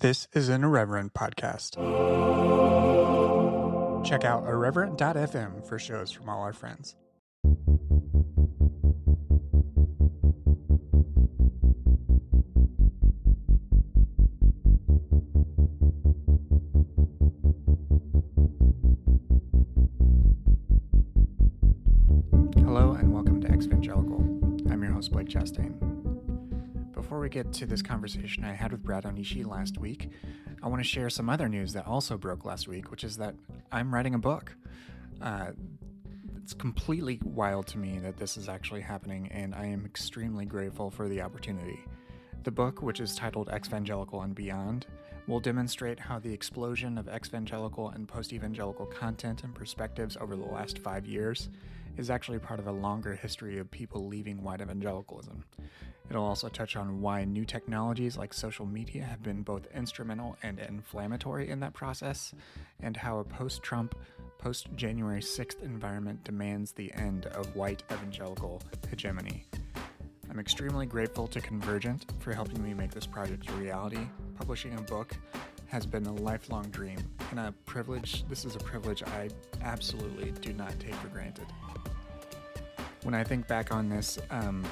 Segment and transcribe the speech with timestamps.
[0.00, 1.76] This is an Irreverent podcast.
[4.02, 6.96] Check out irreverent.fm for shows from all our friends.
[22.54, 24.70] Hello and welcome to Exvangelical.
[24.72, 25.89] I'm your host, Blake Chastain.
[27.10, 30.12] Before we get to this conversation I had with Brad Onishi last week,
[30.62, 33.34] I want to share some other news that also broke last week, which is that
[33.72, 34.54] I'm writing a book.
[35.20, 35.46] Uh,
[36.40, 40.88] it's completely wild to me that this is actually happening, and I am extremely grateful
[40.88, 41.80] for the opportunity.
[42.44, 44.86] The book, which is titled Exvangelical and Beyond,
[45.26, 50.44] will demonstrate how the explosion of exvangelical and post evangelical content and perspectives over the
[50.44, 51.48] last five years
[51.96, 55.42] is actually part of a longer history of people leaving white evangelicalism.
[56.10, 60.58] It'll also touch on why new technologies like social media have been both instrumental and
[60.58, 62.34] inflammatory in that process,
[62.80, 63.94] and how a post Trump,
[64.36, 69.44] post January 6th environment demands the end of white evangelical hegemony.
[70.28, 74.00] I'm extremely grateful to Convergent for helping me make this project a reality.
[74.36, 75.16] Publishing a book
[75.66, 76.98] has been a lifelong dream
[77.30, 78.24] and a privilege.
[78.28, 79.28] This is a privilege I
[79.62, 81.46] absolutely do not take for granted.
[83.02, 84.64] When I think back on this, um,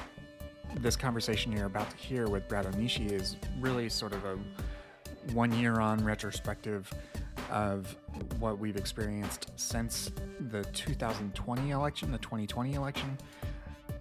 [0.77, 4.37] this conversation you're about to hear with Brad Onishi is really sort of a
[5.33, 6.91] one year on retrospective
[7.51, 7.95] of
[8.39, 10.11] what we've experienced since
[10.51, 13.17] the 2020 election, the 2020 election,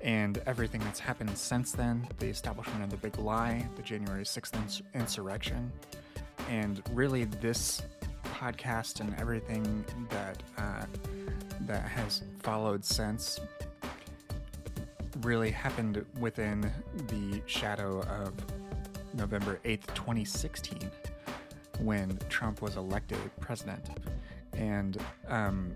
[0.00, 4.54] and everything that's happened since then the establishment of the big lie, the January 6th
[4.56, 5.72] ins- insurrection,
[6.48, 7.82] and really this
[8.24, 10.84] podcast and everything that uh,
[11.62, 13.40] that has followed since
[15.22, 16.72] really happened within
[17.08, 18.32] the shadow of
[19.14, 20.90] November 8th, 2016,
[21.80, 23.88] when Trump was elected president.
[24.52, 25.72] And um,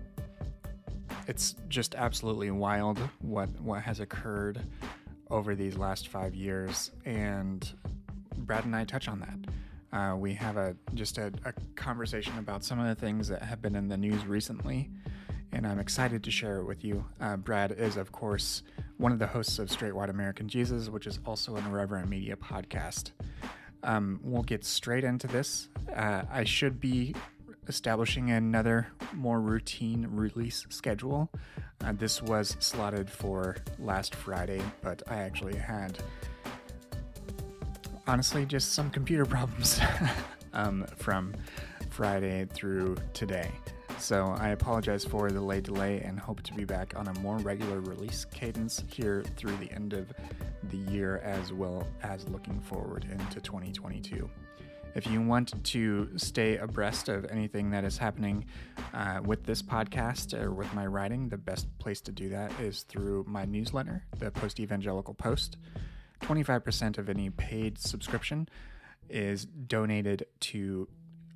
[1.27, 4.61] it's just absolutely wild what, what has occurred
[5.29, 6.91] over these last five years.
[7.05, 7.69] And
[8.37, 9.97] Brad and I touch on that.
[9.97, 13.61] Uh, we have a just a, a conversation about some of the things that have
[13.61, 14.89] been in the news recently
[15.53, 17.05] and I'm excited to share it with you.
[17.21, 18.63] Uh, Brad is, of course,
[19.03, 22.37] one of the hosts of Straight White American Jesus, which is also an Irreverent Media
[22.37, 23.11] podcast.
[23.83, 25.67] Um, we'll get straight into this.
[25.93, 27.13] Uh, I should be
[27.67, 31.29] establishing another more routine release schedule.
[31.83, 35.99] Uh, this was slotted for last Friday, but I actually had,
[38.07, 39.81] honestly, just some computer problems
[40.53, 41.33] um, from
[41.89, 43.51] Friday through today.
[43.99, 47.37] So I apologize for the late delay and hope to be back on a more
[47.37, 50.11] regular release cadence here through the end of
[50.69, 54.29] the year as well as looking forward into 2022.
[54.95, 58.45] If you want to stay abreast of anything that is happening
[58.93, 62.83] uh, with this podcast or with my writing, the best place to do that is
[62.83, 65.57] through my newsletter, the Post Evangelical Post.
[66.21, 68.47] 25% of any paid subscription
[69.09, 70.87] is donated to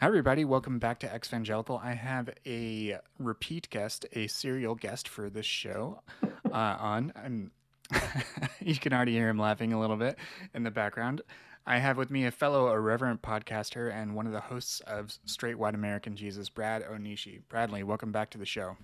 [0.00, 0.46] Hi, everybody.
[0.46, 1.84] Welcome back to Exvangelical.
[1.84, 6.00] I have a repeat guest, a serial guest for this show
[6.50, 7.12] uh, on.
[7.14, 7.50] I'm
[8.60, 10.18] you can already hear him laughing a little bit
[10.54, 11.22] in the background.
[11.66, 15.58] I have with me a fellow irreverent podcaster and one of the hosts of Straight
[15.58, 17.40] White American Jesus, Brad Onishi.
[17.48, 18.76] Bradley, welcome back to the show.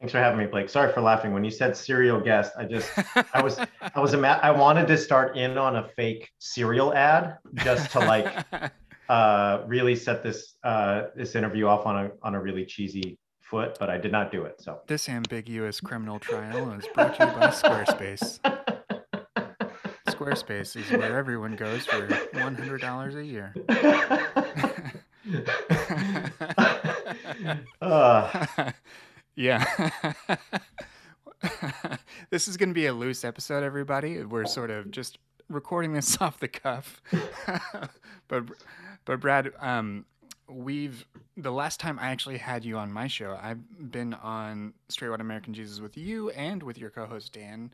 [0.00, 0.68] Thanks for having me, Blake.
[0.68, 1.32] Sorry for laughing.
[1.32, 2.90] When you said serial guest, I just,
[3.32, 3.60] I was,
[3.94, 8.00] I was, ima- I wanted to start in on a fake cereal ad just to
[8.00, 8.26] like,
[9.08, 13.18] uh, really set this, uh, this interview off on a, on a really cheesy
[13.52, 14.62] foot, but I did not do it.
[14.62, 18.40] So this ambiguous criminal trial is brought to you by Squarespace.
[20.08, 22.00] Squarespace is where everyone goes for
[22.32, 23.54] one hundred dollars a year.
[27.82, 28.46] uh.
[29.36, 29.90] yeah.
[32.30, 34.24] this is going to be a loose episode, everybody.
[34.24, 35.18] We're sort of just
[35.50, 37.02] recording this off the cuff.
[38.28, 38.44] but,
[39.04, 40.06] but Brad, um,
[40.54, 41.04] we've
[41.36, 45.20] the last time I actually had you on my show, I've been on Straight White
[45.20, 47.72] American Jesus with you and with your co-host Dan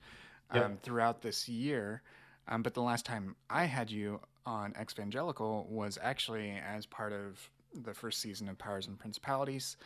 [0.50, 0.82] um, yep.
[0.82, 2.02] throughout this year.
[2.48, 7.50] Um, but the last time I had you on Evangelical was actually as part of
[7.74, 9.76] the first season of Powers and Principalities.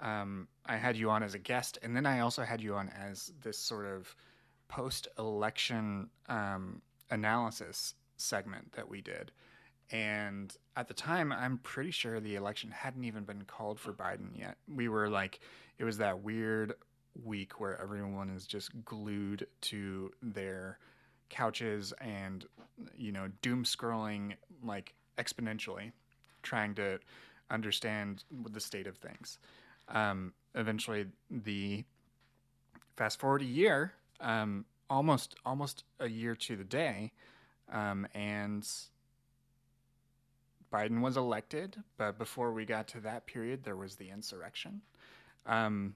[0.00, 2.90] Um, I had you on as a guest, and then I also had you on
[2.90, 4.14] as this sort of
[4.68, 9.32] post election um, analysis segment that we did.
[9.92, 14.30] And at the time, I'm pretty sure the election hadn't even been called for Biden
[14.34, 14.56] yet.
[14.66, 15.40] We were like,
[15.78, 16.74] it was that weird
[17.22, 20.78] week where everyone is just glued to their
[21.28, 22.46] couches and,
[22.96, 24.34] you know, doom scrolling
[24.64, 25.92] like exponentially,
[26.42, 26.98] trying to
[27.50, 29.38] understand the state of things.
[29.88, 31.84] Um, eventually, the
[32.96, 37.12] fast forward a year, um, almost almost a year to the day,
[37.70, 38.66] um, and
[40.72, 41.76] Biden was elected.
[41.98, 44.80] But before we got to that period, there was the insurrection,
[45.46, 45.94] um,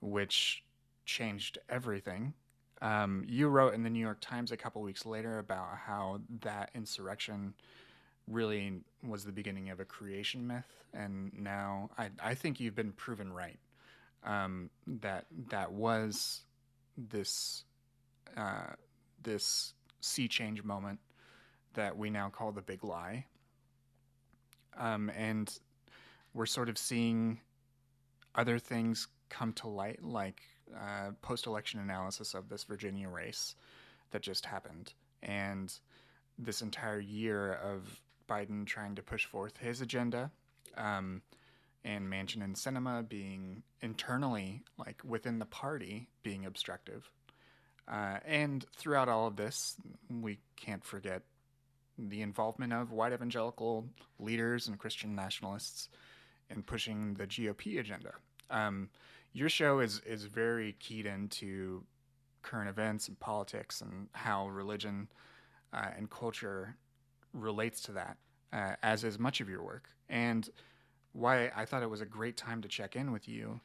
[0.00, 0.64] which
[1.04, 2.34] changed everything.
[2.80, 6.70] Um, you wrote in the New York Times a couple weeks later about how that
[6.74, 7.54] insurrection
[8.28, 12.92] really was the beginning of a creation myth, and now I, I think you've been
[12.92, 13.58] proven right.
[14.22, 16.42] Um, that that was
[16.96, 17.64] this
[18.36, 18.72] uh,
[19.22, 20.98] this sea change moment
[21.74, 23.26] that we now call the big lie,
[24.78, 25.56] um, and
[26.32, 27.40] we're sort of seeing
[28.34, 30.42] other things come to light, like
[30.74, 33.54] uh, post-election analysis of this Virginia race
[34.10, 34.92] that just happened,
[35.22, 35.72] and
[36.38, 40.30] this entire year of Biden trying to push forth his agenda,
[40.76, 41.22] um,
[41.84, 47.10] and Manchin and Sinema being internally, like within the party, being obstructive.
[47.86, 49.76] Uh, and throughout all of this,
[50.08, 51.22] we can't forget
[51.98, 53.86] the involvement of white evangelical
[54.18, 55.88] leaders and Christian nationalists
[56.50, 58.12] in pushing the GOP agenda.
[58.50, 58.90] Um,
[59.32, 61.82] your show is is very keyed into
[62.42, 65.08] current events and politics and how religion
[65.72, 66.76] uh, and culture
[67.32, 68.16] relates to that,
[68.52, 69.88] uh, as is much of your work.
[70.08, 70.48] And
[71.12, 73.60] why I thought it was a great time to check in with you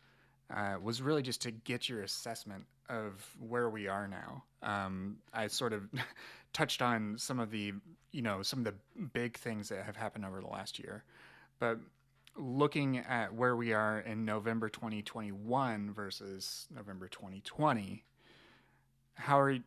[0.54, 4.44] uh, was really just to get your assessment of where we are now.
[4.64, 5.84] Um, I sort of
[6.54, 7.74] touched on some of the,
[8.12, 8.74] you know, some of the
[9.14, 11.04] big things that have happened over the last year,
[11.60, 11.80] but
[12.36, 18.04] looking at where we are in November 2021 versus November 2020,
[19.16, 19.64] how are, you,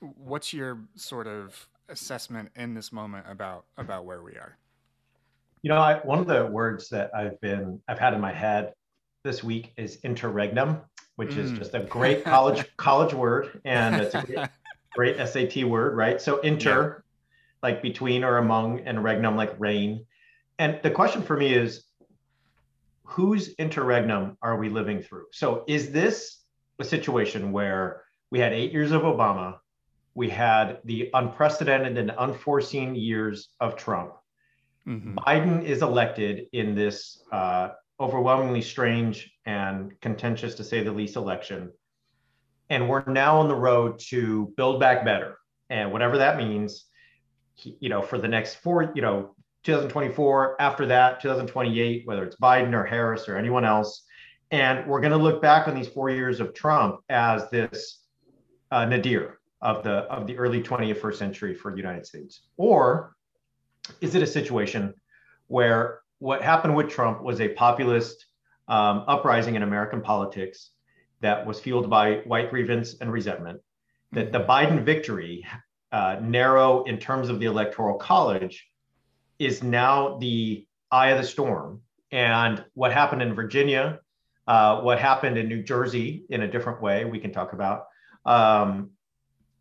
[0.00, 4.58] what's your sort of assessment in this moment about about where we are?
[5.62, 8.74] You know, I, one of the words that I've been I've had in my head
[9.28, 10.80] this week is interregnum,
[11.16, 11.38] which mm.
[11.38, 14.48] is just a great college college word, and it's a great,
[14.94, 16.18] great SAT word, right?
[16.18, 17.68] So inter, yeah.
[17.68, 20.06] like between or among, and regnum like reign.
[20.58, 21.84] And the question for me is,
[23.04, 25.26] whose interregnum are we living through?
[25.32, 26.42] So is this
[26.78, 29.58] a situation where we had eight years of Obama,
[30.14, 34.14] we had the unprecedented and unforeseen years of Trump.
[34.86, 35.18] Mm-hmm.
[35.18, 37.70] Biden is elected in this uh,
[38.00, 41.72] overwhelmingly strange and contentious, to say the least, election.
[42.70, 45.38] And we're now on the road to build back better.
[45.70, 46.86] And whatever that means,
[47.62, 49.34] you know, for the next four, you know,
[49.64, 54.04] 2024, after that, 2028, whether it's Biden or Harris or anyone else.
[54.50, 58.02] And we're going to look back on these four years of Trump as this
[58.70, 62.42] uh, nadir, of the of the early 21st century for the United States?
[62.56, 63.14] Or
[64.00, 64.94] is it a situation
[65.48, 68.26] where what happened with Trump was a populist
[68.66, 70.70] um, uprising in American politics
[71.20, 73.60] that was fueled by white grievance and resentment?
[74.12, 75.46] That the Biden victory,
[75.92, 78.68] uh, narrow in terms of the electoral college,
[79.38, 81.82] is now the eye of the storm.
[82.10, 84.00] And what happened in Virginia,
[84.46, 87.86] uh, what happened in New Jersey in a different way, we can talk about,
[88.24, 88.90] um,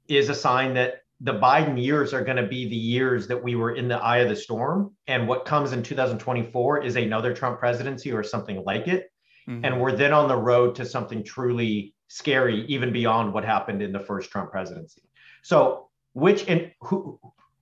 [0.08, 3.56] is a sign that the Biden years are going to be the years that we
[3.56, 4.96] were in the eye of the storm.
[5.08, 9.12] And what comes in 2024 is another Trump presidency or something like it.
[9.50, 9.66] Mm-hmm.
[9.66, 13.92] And we're then on the road to something truly scary, even beyond what happened in
[13.92, 15.02] the first Trump presidency.
[15.42, 17.20] So, which and who,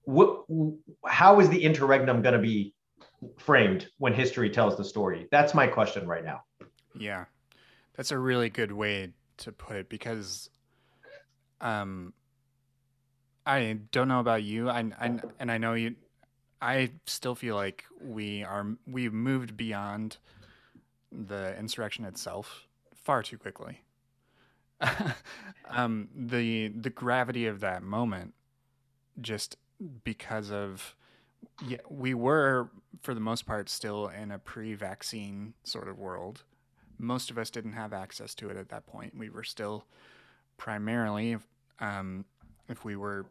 [0.10, 0.42] wh-
[1.06, 2.74] how is the interregnum going to be
[3.38, 5.28] framed when history tells the story?
[5.32, 6.42] That's my question right now.
[6.98, 7.26] Yeah,
[7.96, 10.50] that's a really good way to put it because
[11.62, 12.14] um,
[13.46, 14.70] I don't know about you.
[14.70, 15.96] I, I and I know you.
[16.62, 20.18] I still feel like we are we've moved beyond
[21.12, 23.82] the insurrection itself far too quickly.
[25.70, 28.34] um, the the gravity of that moment,
[29.22, 29.58] just
[30.04, 30.96] because of
[31.66, 32.70] yeah, we were
[33.02, 36.44] for the most part still in a pre-vaccine sort of world.
[36.98, 39.18] Most of us didn't have access to it at that point.
[39.18, 39.86] We were still
[40.58, 41.38] primarily
[41.80, 42.26] um,
[42.70, 43.26] if we were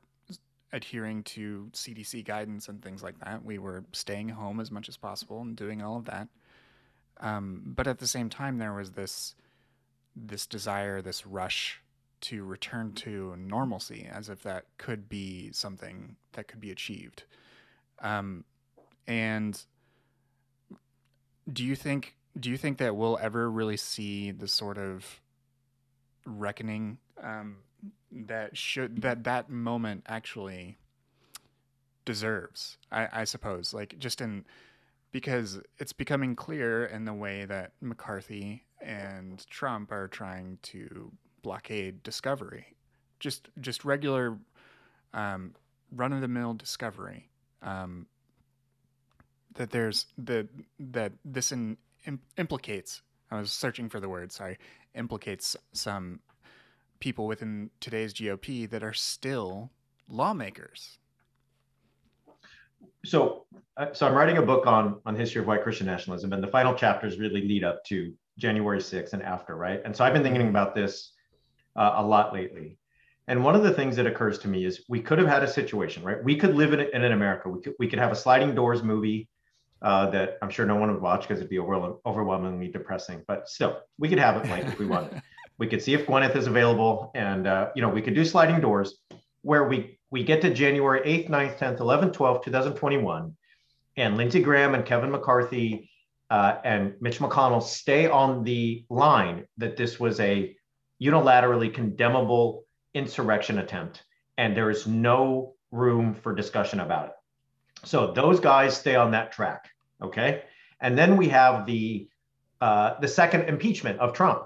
[0.73, 4.97] adhering to CDC guidance and things like that, we were staying home as much as
[4.97, 6.29] possible and doing all of that.
[7.21, 9.35] Um, but at the same time, there was this
[10.17, 11.81] this desire, this rush
[12.21, 17.25] to return to normalcy, as if that could be something that could be achieved.
[18.01, 18.45] Um,
[19.07, 19.61] and
[21.53, 25.21] do you think do you think that we'll ever really see the sort of
[26.27, 27.59] reckoning um,
[28.15, 30.79] that should that that moment actually
[32.05, 32.79] deserves?
[32.93, 34.45] I, I suppose, like just in
[35.13, 42.03] because it's becoming clear in the way that McCarthy and Trump are trying to blockade
[42.03, 42.75] discovery,
[43.21, 44.39] just just regular
[45.13, 45.55] um,
[45.93, 47.29] run of the mill discovery.
[47.63, 48.07] Um,
[49.55, 51.77] that there's the that this in,
[52.37, 53.03] implicates.
[53.31, 54.33] I was searching for the word.
[54.33, 54.59] Sorry,
[54.95, 56.21] implicates some
[57.05, 59.71] people within today's GOP that are still
[60.09, 60.99] lawmakers.
[63.05, 63.45] So,
[63.77, 66.43] uh, so I'm writing a book on on the history of white Christian nationalism, and
[66.43, 69.83] the final chapters really lead up to January 6th and after, right?
[69.85, 70.57] And so I've been thinking mm-hmm.
[70.57, 71.13] about this
[71.77, 72.79] uh, a lot lately.
[73.29, 75.49] And one of the things that occurs to me is we could have had a
[75.61, 76.25] situation, right?
[76.25, 77.51] We could live in, in America.
[77.51, 79.29] We could we could have a sliding doors movie
[79.83, 83.23] uh, that I'm sure no one would watch because it'd be over, overwhelmingly depressing.
[83.29, 85.21] But still, we could have it like if we wanted.
[85.59, 88.61] we could see if Gwyneth is available, and uh, you know we could do sliding
[88.61, 88.99] doors
[89.43, 93.37] where we we get to January 8th, 9th, 10th, 11th, 12th, 2021,
[93.97, 95.91] and Lindsey Graham and Kevin McCarthy
[96.31, 100.57] uh, and Mitch McConnell stay on the line that this was a
[101.03, 104.03] unilaterally condemnable insurrection attempt,
[104.39, 107.15] and there is no room for discussion about it.
[107.85, 109.69] So those guys stay on that track,
[110.03, 110.45] okay?
[110.81, 112.09] And then we have the
[112.61, 114.45] uh, the second impeachment of Trump,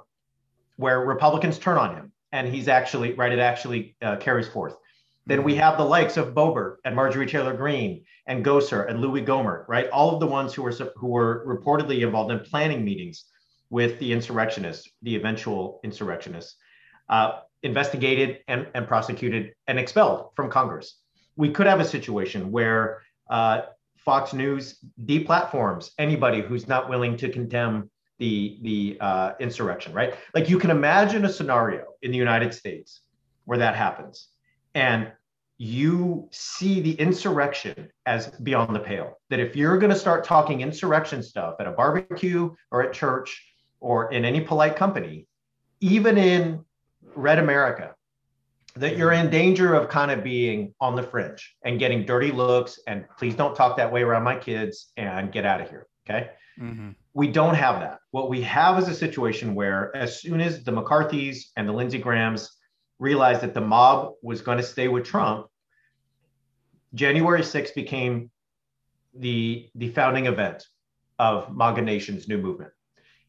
[0.78, 3.32] where Republicans turn on him, and he's actually right.
[3.32, 4.76] It actually uh, carries forth.
[5.26, 9.22] Then we have the likes of Boebert and Marjorie Taylor Greene and Gosar and Louis
[9.22, 9.90] Gohmert, right?
[9.90, 13.24] All of the ones who were who were reportedly involved in planning meetings
[13.68, 16.54] with the insurrectionists, the eventual insurrectionists,
[17.10, 21.00] uh, investigated and, and prosecuted and expelled from Congress.
[21.36, 23.62] We could have a situation where uh,
[23.98, 30.14] Fox News deplatforms anybody who's not willing to condemn the the uh, insurrection, right?
[30.34, 33.00] Like you can imagine a scenario in the United States
[33.44, 34.28] where that happens,
[34.74, 35.12] and
[35.58, 39.18] you see the insurrection as beyond the pale.
[39.30, 43.44] That if you're going to start talking insurrection stuff at a barbecue or at church
[43.80, 45.26] or in any polite company,
[45.80, 46.64] even in
[47.14, 47.94] Red America,
[48.76, 52.78] that you're in danger of kind of being on the fringe and getting dirty looks
[52.86, 55.86] and please don't talk that way around my kids and get out of here.
[56.08, 56.30] Okay.
[56.60, 56.90] Mm-hmm.
[57.18, 57.98] We don't have that.
[58.12, 61.98] What we have is a situation where, as soon as the McCarthy's and the Lindsey
[61.98, 62.48] Grahams
[63.00, 65.48] realized that the mob was going to stay with Trump,
[66.94, 68.30] January 6th became
[69.14, 70.62] the, the founding event
[71.18, 72.70] of MAGA Nation's new movement.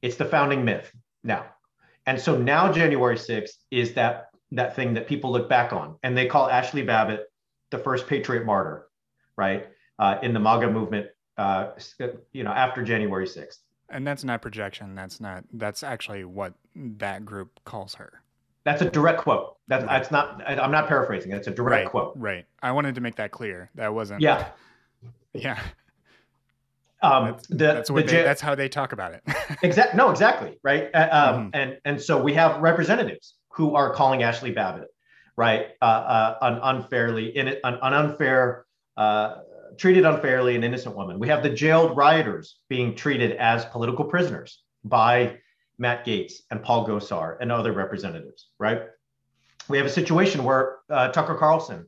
[0.04, 0.92] It's the founding myth
[1.24, 1.48] now.
[2.06, 6.16] And so now January 6th is that that thing that people look back on, and
[6.16, 7.24] they call Ashli Babbitt
[7.72, 8.86] the first patriot martyr,
[9.36, 9.66] right?
[9.98, 11.08] Uh, in the MAGA movement,
[11.40, 11.72] uh,
[12.34, 13.58] you know, after January 6th.
[13.92, 14.96] And that's not projection.
[14.96, 15.44] That's not.
[15.54, 18.22] That's actually what that group calls her.
[18.64, 19.58] That's a direct quote.
[19.68, 20.00] That's right.
[20.00, 20.44] that's not.
[20.48, 21.32] I'm not paraphrasing.
[21.32, 22.14] That's a direct right, quote.
[22.16, 22.46] Right.
[22.62, 23.70] I wanted to make that clear.
[23.76, 24.22] That wasn't.
[24.22, 24.50] Yeah.
[25.32, 25.60] Yeah.
[27.04, 29.22] Um, that's, the, that's, the, they, that's how they talk about it.
[29.62, 29.96] exactly.
[29.96, 30.58] No, exactly.
[30.64, 30.90] Right.
[30.92, 31.50] Uh, um, mm-hmm.
[31.54, 34.88] And and so we have representatives who are calling Ashli Babbitt,
[35.38, 38.66] right, uh, uh, un- unfairly in it, an, an unfair,
[38.98, 39.36] uh,
[39.80, 41.18] treated unfairly, an innocent woman.
[41.20, 45.40] We have the jailed rioters being treated as political prisoners by
[45.78, 48.84] Matt Gaetz and Paul Gosar and other representatives, right?
[49.70, 51.86] We have a situation where uh, Tucker Carlson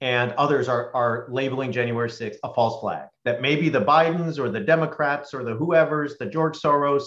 [0.00, 4.50] and others are, are labeling January 6th a false flag, that maybe the Bidens or
[4.50, 7.04] the Democrats or the whoever's, the George Soros,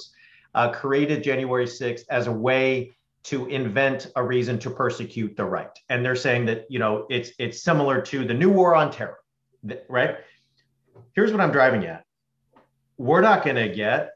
[0.55, 2.91] uh, created January 6th as a way
[3.23, 5.79] to invent a reason to persecute the right.
[5.89, 9.17] And they're saying that, you know, it's it's similar to the new war on terror,
[9.89, 10.17] right?
[11.13, 12.03] Here's what I'm driving at.
[12.97, 14.11] We're not going to get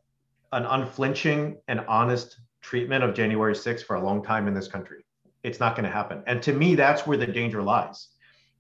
[0.52, 5.04] an unflinching and honest treatment of January 6th for a long time in this country.
[5.44, 6.24] It's not going to happen.
[6.28, 8.10] And to me, that's where the danger lies.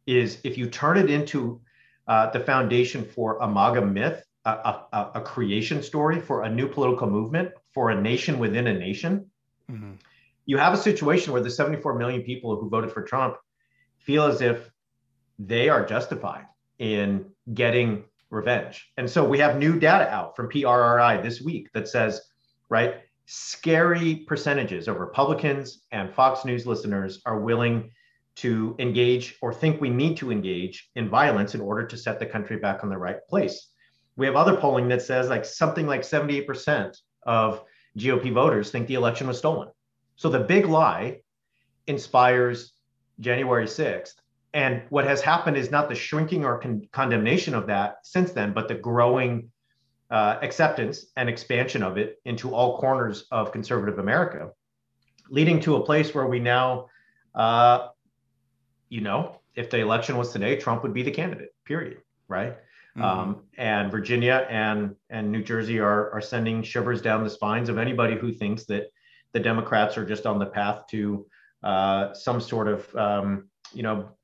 [0.06, 1.62] Is if you turn it into
[2.08, 6.70] uh, the foundation for a MAGA myth, a, a, a, creation story for a new
[6.70, 9.29] political movement, for a nation within a nation,
[9.70, 9.96] mm-hmm
[10.48, 13.36] you have a situation where the 74 million people who voted for Trump
[14.00, 14.72] feel as if
[15.38, 16.46] they are justified
[16.79, 18.91] in getting revenge.
[18.98, 22.22] And so we have new data out from PRRI this week that says,
[22.69, 27.91] right, scary percentages of Republicans and Fox News listeners are willing
[28.38, 32.25] to engage or think we need to engage in violence in order to set the
[32.25, 33.69] country back on the right place.
[34.15, 37.63] We have other polling that says like something like 78% of
[37.98, 39.69] GOP voters think the election was stolen.
[40.15, 41.22] So the big lie
[41.88, 42.74] inspires
[43.19, 44.13] January 6th.
[44.57, 48.53] And what has happened is not the shrinking or con- condemnation of that since then,
[48.53, 49.51] but the growing
[50.09, 54.49] uh, acceptance and expansion of it into all corners of conservative America,
[55.29, 56.87] leading to a place where we now,
[57.35, 57.89] uh,
[58.89, 62.01] you know, if the election was today, Trump would be the candidate, period.
[62.27, 62.57] Right.
[62.97, 63.03] Mm-hmm.
[63.03, 67.77] Um, and Virginia and and New Jersey are are sending shivers down the spines of
[67.77, 68.87] anybody who thinks that
[69.33, 71.27] the Democrats are just on the path to
[71.61, 74.16] uh, some sort of um, you know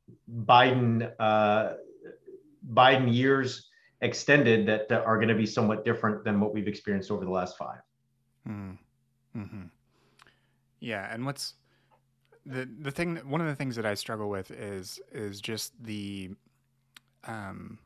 [0.45, 1.73] Biden uh,
[2.73, 3.69] Biden years
[4.01, 7.57] extended that, are going to be somewhat different than what we've experienced over the last
[7.57, 7.77] 5
[8.47, 9.39] mm-hmm.
[9.39, 9.63] mm-hmm.
[10.79, 11.53] Yeah, and what's
[12.45, 13.15] the the thing?
[13.17, 16.31] One of the things that I struggle with is is just the
[17.23, 17.79] um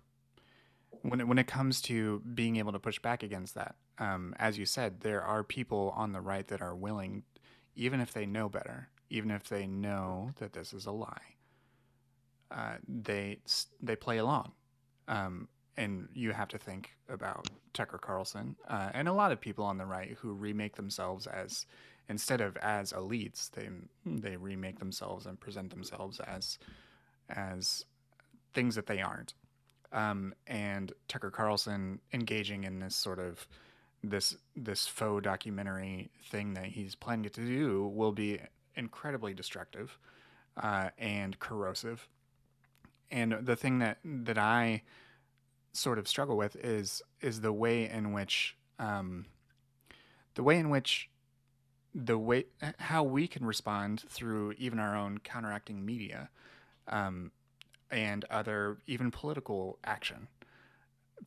[1.04, 3.76] when it, when it comes to being able to push back against that.
[4.00, 7.24] Um, as you said, there are people on the right that are willing,
[7.76, 11.36] even if they know better, even if they know that this is a lie,
[12.52, 13.40] uh, they
[13.82, 14.52] they play along.
[15.08, 19.64] Um, and you have to think about Tucker Carlson uh, and a lot of people
[19.64, 21.68] on the right who remake themselves as
[22.10, 23.70] instead of as elites, they
[24.06, 26.58] they remake themselves and present themselves as
[27.30, 27.86] as
[28.54, 29.34] things that they aren't.
[29.92, 33.48] Um, and Tucker Carlson engaging in this sort of
[34.04, 38.40] this this faux documentary thing that he's planning to do will be
[38.76, 39.98] incredibly destructive
[40.62, 42.08] uh, and corrosive.
[43.12, 44.84] And the thing that that I
[45.74, 49.26] sort of struggle with is is the way in which um,
[50.36, 51.10] the way in which
[51.94, 52.46] the way
[52.80, 56.30] how we can respond through even our own counteracting media
[56.88, 57.32] um,
[57.90, 60.28] and other even political action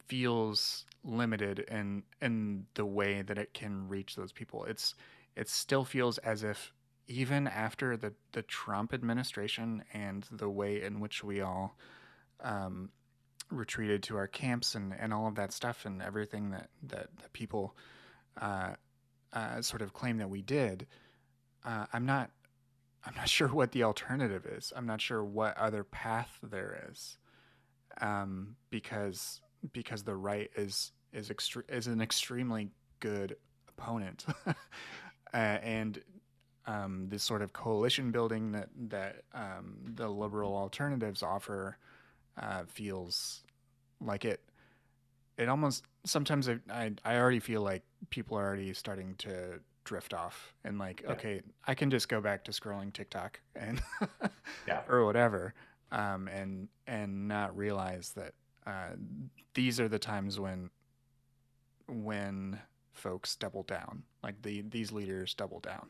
[0.06, 4.64] feels limited in in the way that it can reach those people.
[4.64, 4.94] It's
[5.36, 6.72] it still feels as if
[7.10, 11.76] even after the the Trump administration and the way in which we all
[12.42, 12.90] um,
[13.50, 17.32] retreated to our camps and, and all of that stuff and everything that that, that
[17.32, 17.76] people
[18.40, 18.74] uh,
[19.32, 20.86] uh, sort of claim that we did,
[21.64, 22.30] uh, I'm not
[23.04, 24.72] I'm not sure what the alternative is.
[24.74, 27.18] I'm not sure what other path there is,
[28.00, 29.40] um, because
[29.72, 32.70] because the right is is extre- is an extremely
[33.00, 33.36] good
[33.68, 34.52] opponent, uh,
[35.34, 36.00] and
[36.66, 41.76] um, this sort of coalition building that that um, the liberal alternatives offer
[42.40, 43.42] uh, feels
[44.00, 44.40] like it.
[45.38, 50.12] It almost sometimes I, I I already feel like people are already starting to drift
[50.12, 51.12] off and like yeah.
[51.12, 53.82] okay I can just go back to scrolling TikTok and
[54.68, 55.54] yeah or whatever
[55.90, 58.34] um, and and not realize that
[58.66, 58.94] uh,
[59.54, 60.70] these are the times when
[61.88, 62.58] when
[62.92, 65.88] folks double down like the these leaders double down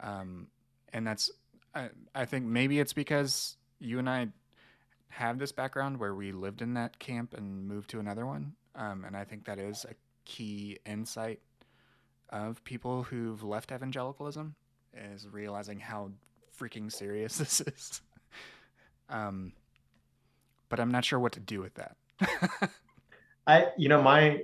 [0.00, 0.48] um,
[0.92, 1.30] and that's
[1.74, 4.28] I, I think maybe it's because you and I
[5.08, 8.54] have this background where we lived in that camp and moved to another one.
[8.74, 11.40] Um, and I think that is a key insight
[12.30, 14.54] of people who've left evangelicalism
[14.94, 16.10] is realizing how
[16.58, 18.00] freaking serious this is.
[19.08, 19.52] um,
[20.68, 21.96] but I'm not sure what to do with that.
[23.46, 24.42] I, you know, my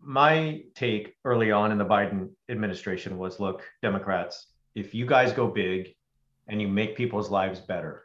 [0.00, 5.48] my take early on in the Biden administration was, look, Democrats, if you guys go
[5.48, 5.96] big
[6.46, 8.04] and you make people's lives better,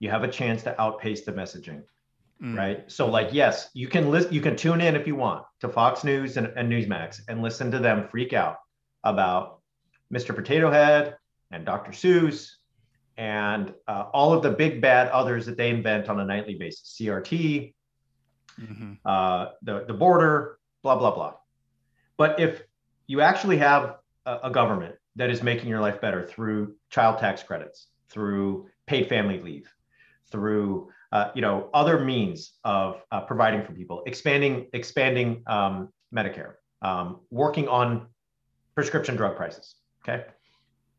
[0.00, 1.82] you have a chance to outpace the messaging
[2.42, 2.56] mm.
[2.56, 5.68] right so like yes you can list you can tune in if you want to
[5.68, 8.56] fox news and, and newsmax and listen to them freak out
[9.04, 9.60] about
[10.12, 11.16] mr potato head
[11.50, 12.50] and dr seuss
[13.16, 16.96] and uh, all of the big bad others that they invent on a nightly basis
[17.00, 17.72] crt
[18.60, 18.92] mm-hmm.
[19.04, 21.34] uh, the, the border blah blah blah
[22.16, 22.62] but if
[23.06, 27.42] you actually have a, a government that is making your life better through child tax
[27.42, 29.72] credits through paid family leave
[30.30, 36.54] through uh, you know other means of uh, providing for people, expanding expanding um, Medicare,
[36.82, 38.08] um, working on
[38.74, 39.76] prescription drug prices.
[40.02, 40.24] Okay,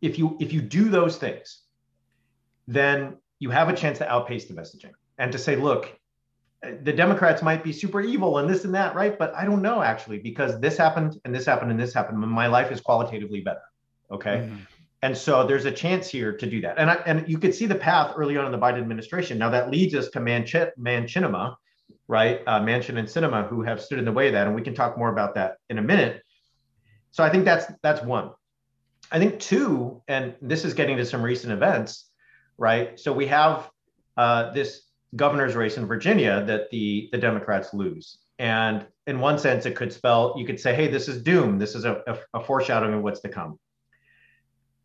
[0.02, 1.64] if you if you do those things,
[2.66, 5.94] then you have a chance to outpace the messaging and to say, look,
[6.84, 9.20] the Democrats might be super evil and this and that, right?
[9.20, 12.20] But I don't know actually because this happened and this happened and this happened.
[12.20, 13.62] My life is qualitatively better.
[14.12, 14.38] Okay.
[14.38, 14.58] Mm-hmm.
[15.02, 16.80] And so there's a chance here to do that.
[16.80, 19.38] And, I, and you could see the path early on in the Biden administration.
[19.38, 21.56] Now that leads us to Manchin, Manchinima,
[22.08, 22.42] right?
[22.48, 24.48] Uh, Manchin and Sinema, who have stood in the way of that.
[24.48, 26.24] And we can talk more about that in a minute.
[27.12, 28.32] So I think that's that's one.
[29.12, 32.10] I think two, and this is getting to some recent events,
[32.58, 33.00] right?
[33.00, 33.70] So we have
[34.18, 34.82] uh, this
[35.16, 39.94] governor's race in Virginia that the the Democrats lose, and in one sense, it could
[39.94, 41.60] spell you could say, hey, this is doom.
[41.60, 43.60] This is a, a, a foreshadowing of what's to come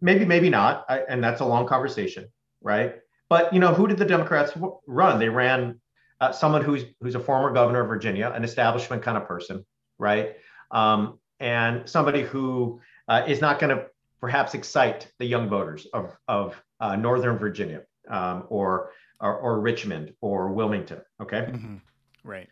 [0.00, 0.84] maybe, maybe not.
[0.88, 2.28] I, and that's a long conversation,
[2.62, 2.96] right?
[3.28, 4.52] But you know, who did the Democrats
[4.86, 5.18] run?
[5.18, 5.80] They ran
[6.20, 9.64] uh, someone who's who's a former governor of Virginia, an establishment kind of person,
[9.98, 10.36] right?
[10.70, 13.86] Um, and somebody who uh, is not going to
[14.20, 20.14] perhaps excite the young voters of of uh, Northern Virginia um, or, or, or Richmond
[20.20, 21.00] or Wilmington.
[21.22, 21.76] Okay, mm-hmm.
[22.24, 22.48] right.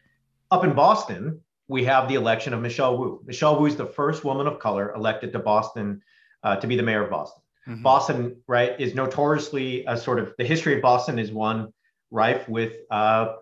[0.51, 3.23] Up in Boston, we have the election of Michelle Wu.
[3.27, 6.01] Michelle Wu is the first woman of color elected to Boston
[6.43, 7.43] uh, to be the mayor of Boston.
[7.69, 7.83] Mm-hmm.
[7.83, 11.73] Boston, right, is notoriously a sort of the history of Boston is one
[12.11, 13.35] rife with uh,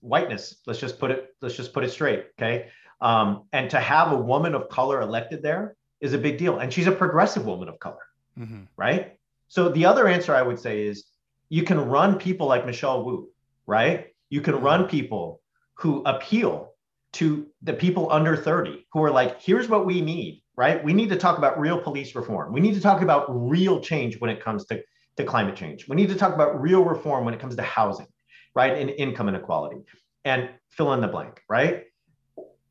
[0.00, 0.56] whiteness.
[0.66, 1.34] Let's just put it.
[1.42, 2.26] Let's just put it straight.
[2.38, 2.68] Okay,
[3.00, 6.72] um, and to have a woman of color elected there is a big deal, and
[6.72, 8.06] she's a progressive woman of color,
[8.38, 8.62] mm-hmm.
[8.76, 9.16] right?
[9.48, 11.04] So the other answer I would say is
[11.48, 13.28] you can run people like Michelle Wu,
[13.66, 14.08] right?
[14.30, 14.64] You can mm-hmm.
[14.64, 15.40] run people
[15.74, 16.74] who appeal
[17.14, 20.82] to the people under 30 who are like, here's what we need, right?
[20.82, 22.52] We need to talk about real police reform.
[22.52, 24.82] We need to talk about real change when it comes to,
[25.16, 25.88] to climate change.
[25.88, 28.06] We need to talk about real reform when it comes to housing,
[28.54, 28.76] right?
[28.76, 29.82] And income inequality
[30.24, 31.84] and fill in the blank, right?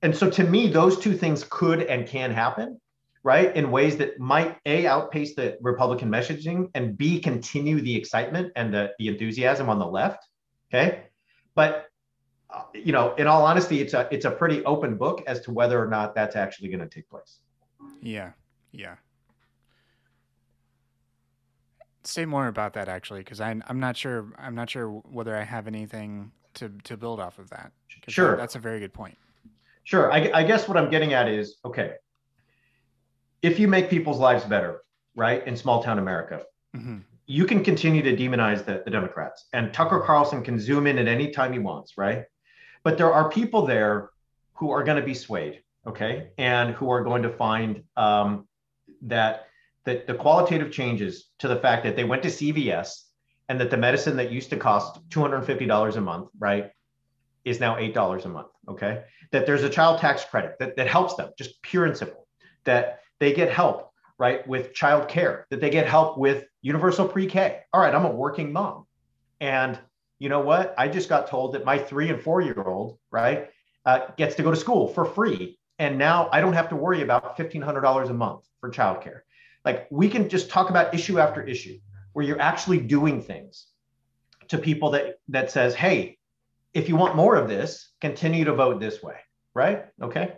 [0.02, 2.80] And so to me, those two things could and can happen,
[3.24, 3.56] right?
[3.56, 8.74] In ways that might A, outpace the Republican messaging and B, continue the excitement and
[8.74, 10.28] the, the enthusiasm on the left.
[10.74, 11.04] Okay.
[11.56, 11.88] But
[12.50, 15.52] uh, you know, in all honesty, it's a it's a pretty open book as to
[15.52, 17.40] whether or not that's actually going to take place.
[18.04, 18.32] Yeah,
[18.74, 18.96] yeah.
[22.04, 25.44] Say more about that actually, because I'm I'm not sure I'm not sure whether I
[25.44, 27.72] have anything to to build off of that.
[28.10, 29.18] Sure, that's a very good point.
[29.86, 31.94] Sure, I, I guess what I'm getting at is okay.
[33.42, 34.82] If you make people's lives better,
[35.16, 36.44] right, in small town America,
[36.76, 37.00] mm-hmm.
[37.26, 41.08] you can continue to demonize the, the Democrats, and Tucker Carlson can zoom in at
[41.08, 42.26] any time he wants, right?
[42.84, 44.10] But there are people there
[44.56, 48.48] who are going to be swayed, okay, and who are going to find um,
[49.04, 49.48] that
[49.86, 53.04] that the qualitative changes to the fact that they went to CVS
[53.50, 56.72] and that the medicine that used to cost $250 a month, right,
[57.44, 59.04] is now $8 a month, okay?
[59.32, 62.28] That there's a child tax credit that, that helps them, just pure and simple,
[62.64, 67.60] that they get help, right, with child care, that they get help with universal pre-K.
[67.74, 68.86] All right, I'm a working mom.
[69.42, 69.78] And
[70.20, 70.74] you know what?
[70.78, 73.50] I just got told that my three and four year old, right,
[73.86, 75.60] uh, gets to go to school for free.
[75.80, 79.22] And now I don't have to worry about $1,500 a month for childcare.
[79.66, 81.80] Like we can just talk about issue after issue
[82.14, 83.68] where you're actually doing things
[84.50, 86.18] to people that, that says, hey,
[86.74, 89.16] if you want more of this, continue to vote this way,
[89.54, 89.86] right?
[90.02, 90.34] Okay.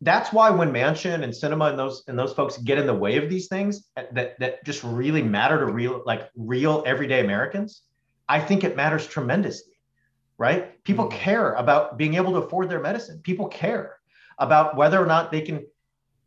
[0.00, 3.16] That's why when Manchin and Sinema and those and those folks get in the way
[3.16, 7.82] of these things that that just really matter to real like real everyday Americans,
[8.28, 9.72] I think it matters tremendously,
[10.36, 10.82] right?
[10.84, 11.18] People mm-hmm.
[11.18, 13.20] care about being able to afford their medicine.
[13.24, 13.97] People care
[14.38, 15.66] about whether or not they can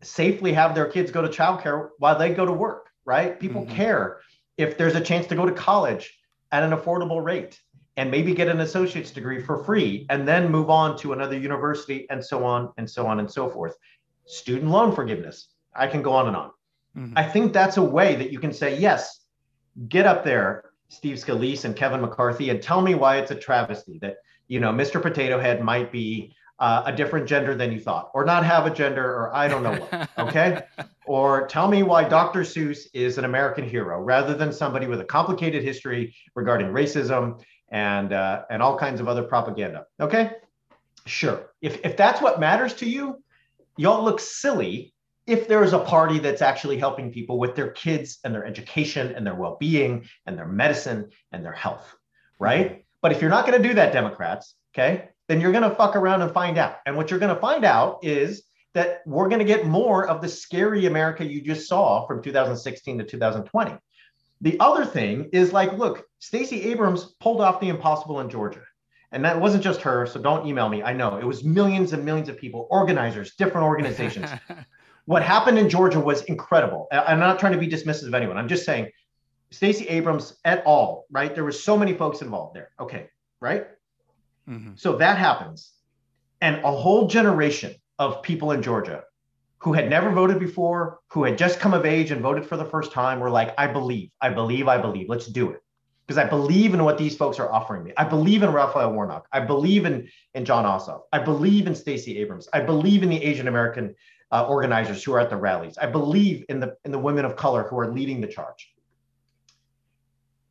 [0.01, 3.39] safely have their kids go to childcare while they go to work, right?
[3.39, 3.75] People mm-hmm.
[3.75, 4.19] care
[4.57, 6.17] if there's a chance to go to college
[6.51, 7.59] at an affordable rate
[7.97, 12.07] and maybe get an associate's degree for free and then move on to another university
[12.09, 13.75] and so on and so on and so forth.
[14.25, 15.49] Student loan forgiveness.
[15.75, 16.51] I can go on and on.
[16.97, 17.17] Mm-hmm.
[17.17, 19.21] I think that's a way that you can say, yes,
[19.87, 23.97] get up there Steve Scalise and Kevin McCarthy and tell me why it's a travesty
[23.99, 24.17] that
[24.49, 25.01] you know Mr.
[25.01, 28.69] Potato Head might be uh, a different gender than you thought, or not have a
[28.69, 30.09] gender, or I don't know what.
[30.19, 30.61] Okay,
[31.05, 32.41] or tell me why Dr.
[32.41, 38.13] Seuss is an American hero rather than somebody with a complicated history regarding racism and
[38.13, 39.87] uh, and all kinds of other propaganda.
[39.99, 40.33] Okay,
[41.07, 41.49] sure.
[41.61, 43.23] If if that's what matters to you,
[43.75, 44.93] y'all look silly
[45.25, 49.15] if there is a party that's actually helping people with their kids and their education
[49.15, 51.95] and their well-being and their medicine and their health
[52.39, 55.75] right but if you're not going to do that democrats okay then you're going to
[55.75, 59.29] fuck around and find out and what you're going to find out is that we're
[59.29, 63.77] going to get more of the scary america you just saw from 2016 to 2020
[64.41, 68.63] the other thing is like look stacey abrams pulled off the impossible in georgia
[69.13, 72.03] and that wasn't just her so don't email me i know it was millions and
[72.03, 74.29] millions of people organizers different organizations
[75.05, 76.87] what happened in Georgia was incredible.
[76.91, 78.37] I'm not trying to be dismissive of anyone.
[78.37, 78.91] I'm just saying
[79.51, 81.05] Stacey Abrams et al.
[81.09, 81.33] Right?
[81.33, 82.69] There were so many folks involved there.
[82.79, 83.67] Okay, right?
[84.49, 84.71] Mm-hmm.
[84.75, 85.71] So that happens,
[86.41, 89.03] and a whole generation of people in Georgia
[89.59, 92.65] who had never voted before, who had just come of age and voted for the
[92.65, 95.07] first time, were like, "I believe, I believe, I believe.
[95.07, 95.61] Let's do it."
[96.07, 97.93] Because I believe in what these folks are offering me.
[97.95, 99.27] I believe in Raphael Warnock.
[99.31, 101.03] I believe in, in Jon Ossoff.
[101.13, 102.49] I believe in Stacey Abrams.
[102.51, 103.95] I believe in the Asian American
[104.31, 105.77] uh, organizers who are at the rallies.
[105.77, 108.73] I believe in the in the women of color who are leading the charge.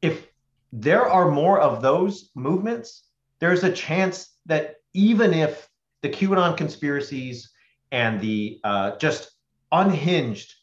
[0.00, 0.29] If
[0.72, 3.05] there are more of those movements,
[3.40, 5.68] there's a chance that even if
[6.03, 7.50] the QAnon conspiracies
[7.92, 9.33] and the uh, just
[9.72, 10.55] unhinged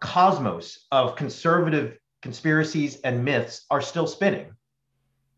[0.00, 4.52] cosmos of conservative conspiracies and myths are still spinning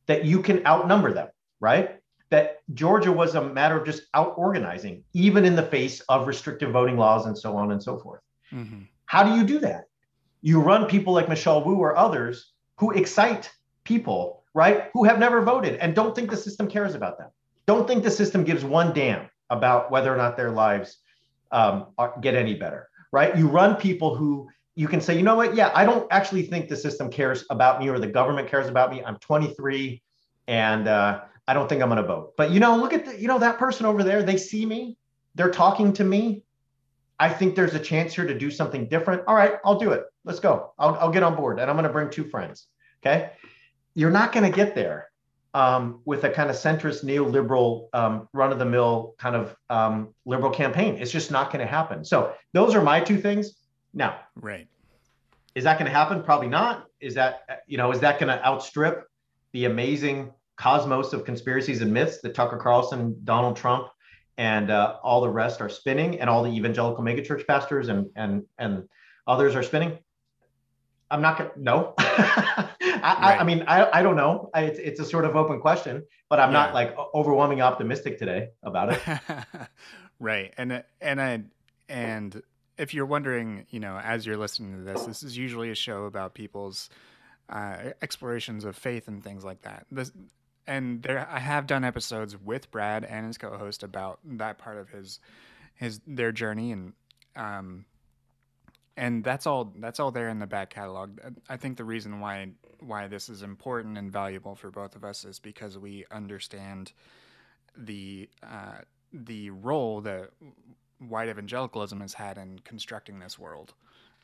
[0.07, 1.29] that you can outnumber them,
[1.61, 1.97] right?
[2.31, 6.73] That Georgia was a matter of just out organizing, even in the face of restrictive
[6.73, 8.21] voting laws and so on and so forth.
[8.53, 8.83] Mm-hmm.
[9.07, 9.85] How do you do that?
[10.43, 13.51] You run people like Michelle Wu or others who excite
[13.85, 14.91] people, right?
[14.95, 17.31] Who have never voted and don't think the system cares about them.
[17.67, 20.99] Don't think the system gives one damn about whether or not their lives
[21.51, 23.37] um, are, get any better, right?
[23.37, 25.55] You run people who you can say, you know what?
[25.55, 28.91] Yeah, I don't actually think the system cares about me or the government cares about
[28.91, 29.05] me.
[29.05, 30.03] I'm 23
[30.49, 32.35] and uh, I don't think I'm going to vote.
[32.37, 34.23] But you know, look at the, you know that person over there.
[34.23, 34.97] They see me.
[35.35, 36.43] They're talking to me.
[37.19, 39.23] I think there's a chance here to do something different.
[39.29, 40.05] All right, I'll do it.
[40.25, 40.73] Let's go.
[40.79, 42.67] I'll, I'll get on board, and I'm going to bring two friends.
[43.05, 43.31] Okay,
[43.95, 45.09] you're not going to get there
[45.55, 50.97] um, with a kind of centrist neoliberal um, run-of-the-mill kind of um, liberal campaign.
[50.97, 52.05] It's just not going to happen.
[52.05, 53.55] So those are my two things.
[53.93, 54.67] Now, right.
[55.55, 56.23] Is that going to happen?
[56.25, 56.87] Probably not.
[57.01, 59.05] Is that you know is that going to outstrip
[59.53, 63.89] the amazing cosmos of conspiracies and myths that Tucker Carlson, Donald Trump,
[64.37, 68.43] and uh, all the rest are spinning, and all the evangelical megachurch pastors and and
[68.59, 68.89] and
[69.29, 69.99] others are spinning?
[71.11, 71.95] I'm not gonna no.
[71.99, 73.41] I, right.
[73.41, 74.51] I, mean, I, I don't know.
[74.55, 76.65] I, it's, it's a sort of open question, but I'm yeah.
[76.65, 79.01] not like overwhelming optimistic today about it.
[80.19, 81.43] right, and and I
[81.89, 82.43] and
[82.79, 86.05] if you're wondering, you know, as you're listening to this, this is usually a show
[86.05, 86.89] about people's
[87.49, 89.87] uh, explorations of faith and things like that.
[89.91, 90.11] This,
[90.67, 94.89] and there, I have done episodes with Brad and his co-host about that part of
[94.89, 95.21] his
[95.75, 96.93] his their journey, and
[97.37, 97.85] um,
[98.97, 101.19] and that's all that's all there in the back catalog.
[101.49, 102.49] I think the reason why
[102.81, 106.93] why this is important and valuable for both of us is because we understand
[107.77, 108.79] the uh,
[109.13, 110.31] the role that
[110.99, 113.75] white evangelicalism has had in constructing this world,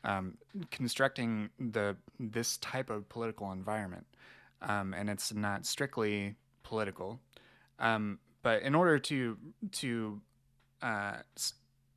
[0.04, 0.38] um,
[0.70, 4.06] constructing the this type of political environment,
[4.62, 7.18] um, and it's not strictly political,
[7.80, 9.36] um, but in order to
[9.72, 10.20] to
[10.82, 11.16] uh,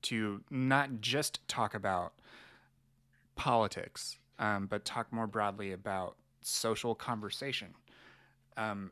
[0.01, 2.13] to not just talk about
[3.36, 7.74] politics, um, but talk more broadly about social conversation.
[8.58, 8.91] Um,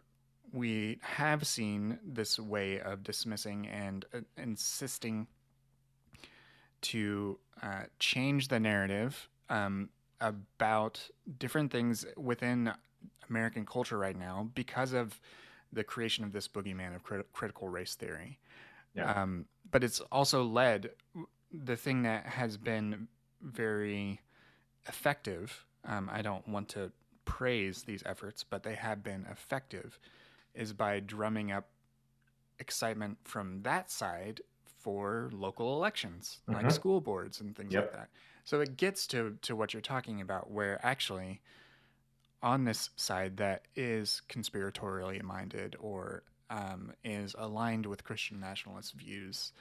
[0.51, 5.27] we have seen this way of dismissing and uh, insisting
[6.81, 10.99] to uh, change the narrative um, about
[11.37, 12.71] different things within
[13.29, 15.19] American culture right now because of
[15.71, 18.39] the creation of this boogeyman of crit- critical race theory.
[18.95, 19.11] Yeah.
[19.11, 20.91] Um, but it's also led
[21.51, 23.07] the thing that has been
[23.41, 24.19] very
[24.87, 25.65] effective.
[25.85, 26.91] Um, I don't want to
[27.25, 29.99] praise these efforts, but they have been effective.
[30.53, 31.67] Is by drumming up
[32.59, 34.41] excitement from that side
[34.79, 36.61] for local elections, mm-hmm.
[36.61, 37.83] like school boards and things yep.
[37.83, 38.09] like that.
[38.43, 41.41] So it gets to to what you're talking about, where actually
[42.43, 49.53] on this side that is conspiratorially minded or um, is aligned with Christian nationalist views,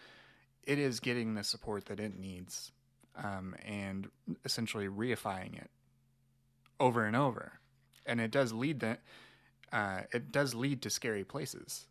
[0.64, 2.72] it is getting the support that it needs
[3.16, 4.08] um, and
[4.44, 5.70] essentially reifying it
[6.78, 7.52] over and over.
[8.06, 9.00] And it does lead that
[9.72, 11.86] uh, it does lead to scary places.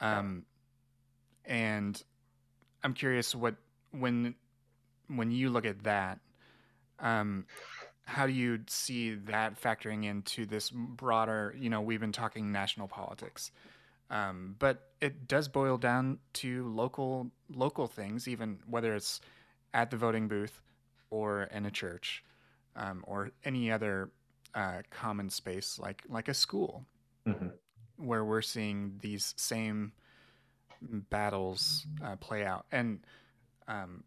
[0.00, 0.44] Um,
[1.44, 2.02] and
[2.82, 3.56] I'm curious what
[3.90, 4.34] when
[5.08, 6.20] when you look at that,
[7.00, 7.46] um,
[8.04, 11.54] how do you see that factoring into this broader?
[11.58, 13.50] You know, we've been talking national politics,
[14.10, 19.20] um, but it does boil down to local local things, even whether it's
[19.72, 20.60] at the voting booth
[21.10, 22.24] or in a church
[22.76, 24.10] um, or any other
[24.54, 26.84] uh, common space like like a school,
[27.26, 27.48] mm-hmm.
[27.96, 29.92] where we're seeing these same
[31.10, 32.66] battles uh, play out.
[32.72, 33.00] And
[33.68, 34.04] um,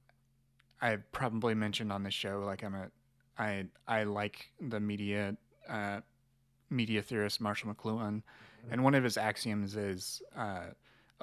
[0.82, 2.88] I probably mentioned on the show like I'm a
[3.38, 5.38] I I like the media
[5.70, 6.02] uh,
[6.70, 8.72] media theorist Marshall McLuhan, mm-hmm.
[8.72, 10.68] and one of his axioms is uh,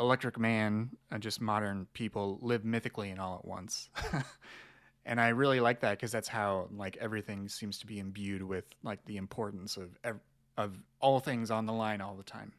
[0.01, 3.91] electric man, uh, just modern people live mythically and all at once.
[5.05, 8.65] and I really like that because that's how like everything seems to be imbued with
[8.83, 10.21] like the importance of ev-
[10.57, 12.53] of all things on the line all the time.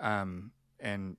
[0.00, 1.16] Um, and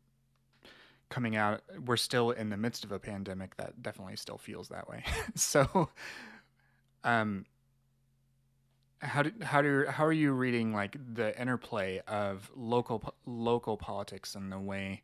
[1.09, 4.89] coming out we're still in the midst of a pandemic that definitely still feels that
[4.89, 5.03] way
[5.35, 5.89] so
[7.03, 7.45] um
[8.99, 14.35] how do how do how are you reading like the interplay of local local politics
[14.35, 15.01] and the way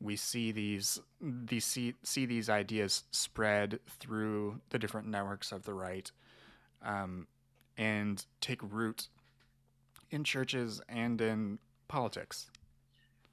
[0.00, 5.74] we see these these see see these ideas spread through the different networks of the
[5.74, 6.10] right
[6.82, 7.26] um,
[7.76, 9.08] and take root
[10.10, 12.50] in churches and in politics?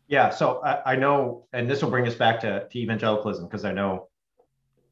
[0.07, 3.63] Yeah, so I, I know, and this will bring us back to, to evangelicalism because
[3.63, 4.07] I know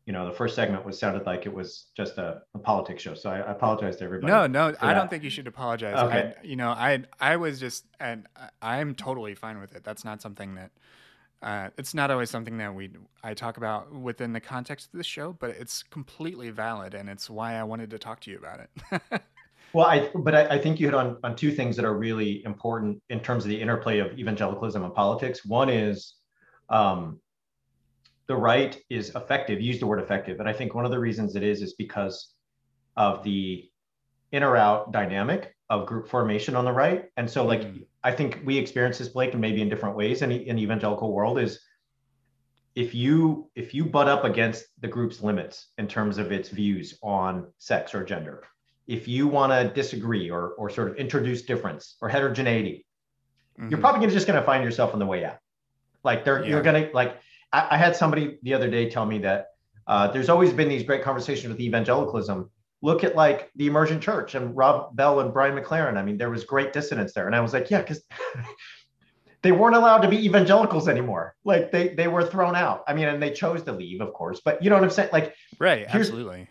[0.07, 3.13] you know the first segment was sounded like it was just a, a politics show.
[3.13, 4.31] So I, I apologize to everybody.
[4.31, 5.97] No, no, I don't think you should apologize.
[5.97, 6.33] Okay.
[6.35, 9.83] I, you know, I I was just and I- I'm totally fine with it.
[9.83, 10.71] That's not something that
[11.41, 12.89] uh, it's not always something that we
[13.21, 17.29] I talk about within the context of this show, but it's completely valid, and it's
[17.29, 19.21] why I wanted to talk to you about it.
[19.73, 22.41] Well, I but I, I think you hit on on two things that are really
[22.45, 25.45] important in terms of the interplay of evangelicalism and politics.
[25.45, 26.13] One is
[26.69, 27.19] um,
[28.27, 29.61] the right is effective.
[29.61, 32.33] Use the word effective, and I think one of the reasons it is is because
[32.95, 33.69] of the
[34.31, 37.05] in or out dynamic of group formation on the right.
[37.17, 37.85] And so, like, Mm.
[38.03, 41.11] I think we experience this, Blake, and maybe in different ways in, in the evangelical
[41.13, 41.59] world is
[42.75, 46.97] if you if you butt up against the group's limits in terms of its views
[47.01, 48.43] on sex or gender,
[48.87, 52.85] if you want to disagree or or sort of introduce difference or heterogeneity,
[53.57, 53.81] you're Mhm.
[53.81, 55.39] probably just going to find yourself on the way out.
[56.03, 56.49] Like they're Yeah.
[56.51, 57.17] you're gonna like.
[57.51, 59.47] I, I had somebody the other day tell me that
[59.87, 62.49] uh, there's always been these great conversations with evangelicalism.
[62.81, 65.97] Look at like the emergent church and Rob Bell and Brian McLaren.
[65.97, 68.03] I mean, there was great dissonance there, and I was like, yeah, because
[69.41, 71.35] they weren't allowed to be evangelicals anymore.
[71.43, 72.83] Like they they were thrown out.
[72.87, 74.41] I mean, and they chose to leave, of course.
[74.43, 75.09] But you know what I'm saying?
[75.11, 76.47] Like right, absolutely.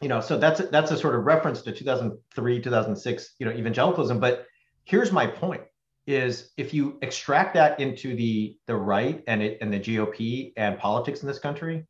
[0.00, 4.18] you know so that's that's a sort of reference to 2003 2006 you know evangelicalism
[4.18, 4.46] but
[4.84, 5.62] here's my point
[6.10, 10.78] is if you extract that into the the right and it and the gop and
[10.78, 11.86] politics in this country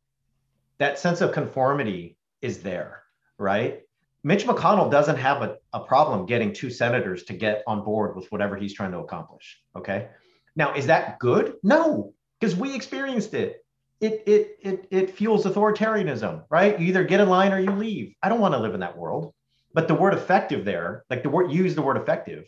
[0.78, 3.02] that sense of conformity is there
[3.38, 3.82] right
[4.22, 8.30] mitch mcconnell doesn't have a, a problem getting two senators to get on board with
[8.30, 10.08] whatever he's trying to accomplish okay
[10.56, 13.64] now is that good no because we experienced it
[14.00, 16.80] it it it it fuels authoritarianism, right?
[16.80, 18.14] You either get in line or you leave.
[18.22, 19.34] I don't want to live in that world.
[19.72, 22.44] But the word effective there, like the word use the word effective,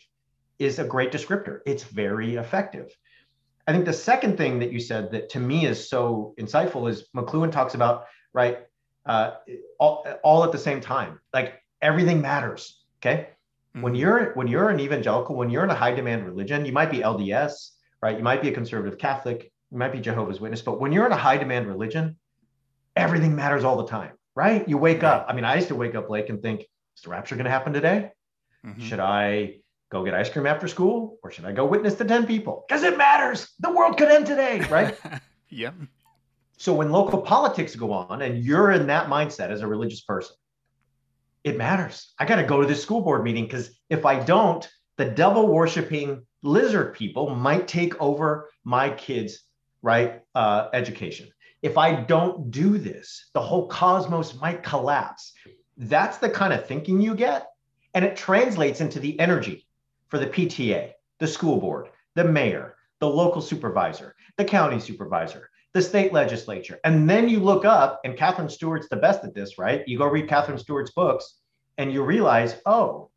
[0.64, 1.60] is a great descriptor.
[1.66, 2.94] It's very effective.
[3.66, 7.08] I think the second thing that you said that to me is so insightful is
[7.14, 8.58] McLuhan talks about right
[9.06, 9.32] uh,
[9.78, 11.20] all, all at the same time.
[11.32, 12.80] Like everything matters.
[12.98, 13.28] Okay,
[13.80, 13.98] when Mhm.
[13.98, 17.02] you're when you're an evangelical, when you're in a high demand religion, you might be
[17.02, 18.16] LDS, right?
[18.16, 21.12] You might be a conservative Catholic, you might be Jehovah's Witness, but when you're in
[21.12, 22.16] a high demand religion,
[22.94, 24.68] everything matters all the time, right?
[24.68, 25.26] You wake up.
[25.28, 26.60] I mean, I used to wake up Blake and think,
[26.96, 28.10] is the rapture going to happen today?
[28.64, 28.80] Mhm.
[28.80, 29.61] Should I
[29.92, 32.64] go get ice cream after school, or should I go witness the ten people?
[32.66, 33.52] Because it matters.
[33.60, 34.98] The world could end today, right?
[35.50, 35.74] yep.
[36.56, 40.34] So when local politics go on and you're in that mindset as a religious person,
[41.44, 42.14] it matters.
[42.18, 45.46] I got to go to this school board meeting because if I don't, the devil
[45.48, 49.40] worshiping lizard people might take over my kids'
[49.82, 51.28] right uh, education.
[51.60, 55.32] If I don't do this, the whole cosmos might collapse.
[55.76, 57.48] That's the kind of thinking you get,
[57.92, 59.66] and it translates into the energy
[60.12, 65.80] for the PTA, the school board, the mayor, the local supervisor, the county supervisor, the
[65.80, 66.78] state legislature.
[66.84, 69.82] And then you look up, and Katherine Stewart's the best at this, right?
[69.88, 71.38] You go read Katherine Stewart's books,
[71.78, 73.08] and you realize, oh,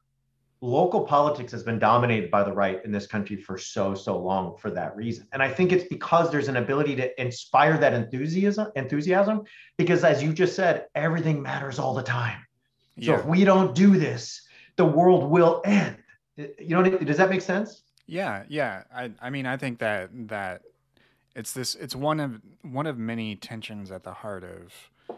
[0.61, 4.55] local politics has been dominated by the right in this country for so, so long
[4.55, 5.27] for that reason.
[5.33, 9.43] And I think it's because there's an ability to inspire that enthusiasm, enthusiasm,
[9.77, 12.39] because as you just said, everything matters all the time.
[13.01, 13.19] So Yeah.
[13.19, 15.97] if we don't do this, the world will end.
[16.37, 17.81] You know, does that make sense?
[18.07, 18.83] Yeah, yeah.
[18.93, 20.61] I I mean I think that that
[21.35, 25.17] it's this it's one of one of many tensions at the heart of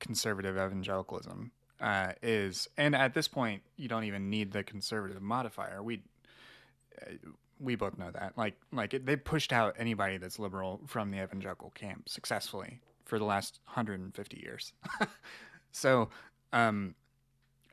[0.00, 5.82] conservative evangelicalism uh, is and at this point you don't even need the conservative modifier.
[5.82, 6.02] We
[7.00, 7.12] uh,
[7.60, 8.32] we both know that.
[8.36, 13.18] Like like it, they pushed out anybody that's liberal from the evangelical camp successfully for
[13.18, 14.72] the last 150 years.
[15.72, 16.08] so
[16.52, 16.94] um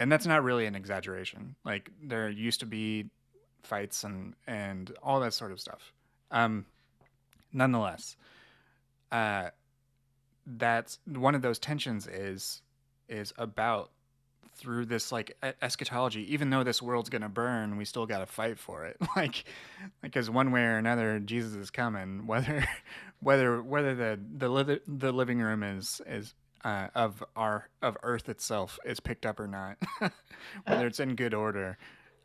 [0.01, 1.55] and that's not really an exaggeration.
[1.63, 3.11] Like there used to be
[3.61, 5.93] fights and and all that sort of stuff.
[6.31, 6.65] Um,
[7.53, 8.17] nonetheless,
[9.11, 9.49] uh,
[10.47, 12.63] that's one of those tensions is
[13.09, 13.91] is about
[14.55, 16.33] through this like eschatology.
[16.33, 18.97] Even though this world's gonna burn, we still got to fight for it.
[19.15, 19.43] like
[20.01, 22.25] because one way or another, Jesus is coming.
[22.25, 22.67] Whether
[23.19, 28.29] whether whether the the li- the living room is is uh, of our of Earth
[28.29, 29.77] itself is picked up or not,
[30.65, 31.77] whether it's in good order,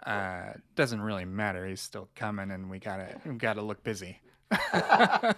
[0.04, 1.66] uh, doesn't really matter.
[1.66, 4.20] He's still coming, and we gotta we gotta look busy.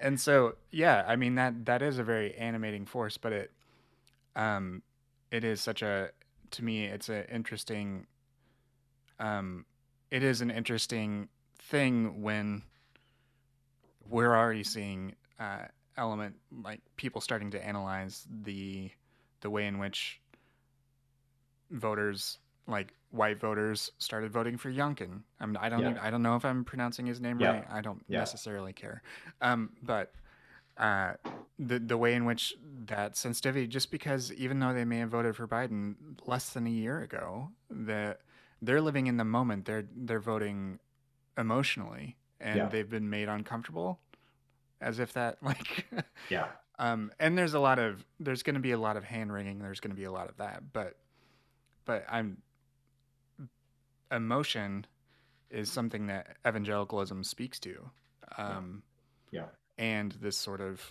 [0.00, 3.52] and so, yeah, I mean that that is a very animating force, but it
[4.36, 4.82] um
[5.30, 6.10] it is such a
[6.50, 8.06] to me it's an interesting
[9.18, 9.64] um
[10.10, 12.62] it is an interesting thing when
[14.08, 15.66] we're already seeing uh,
[15.98, 18.90] element like people starting to analyze the
[19.40, 20.20] the way in which
[21.70, 25.22] voters like white voters started voting for Youngkin.
[25.40, 25.90] I'm, I don't Yeah.
[25.90, 27.52] even, I don't know if I'm pronouncing his name Yeah.
[27.52, 27.64] right.
[27.70, 28.18] I don't Yeah.
[28.18, 29.02] necessarily care.
[29.40, 30.12] Um, but
[30.76, 31.14] uh,
[31.58, 32.54] the the way in which
[32.86, 35.96] that sensitivity, just because even though they may have voted for Biden
[36.26, 38.20] less than a year ago, that
[38.62, 39.64] they're living in the moment.
[39.64, 40.78] They're they're voting
[41.36, 43.98] emotionally, and they've been made uncomfortable,
[44.80, 45.86] as if that like.
[46.28, 46.46] Yeah.
[46.78, 49.58] Um, and there's a lot of there's going to be a lot of hand wringing.
[49.58, 50.96] There's going to be a lot of that, but
[51.84, 52.38] but I'm
[54.12, 54.86] emotion
[55.50, 57.90] is something that evangelicalism speaks to,
[58.36, 58.82] um,
[59.30, 59.46] Yeah.
[59.78, 60.82] and this sort of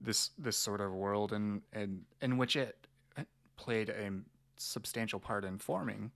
[0.00, 2.86] this this sort of world and and in which it
[3.56, 4.10] played a
[4.56, 6.10] substantial part in forming.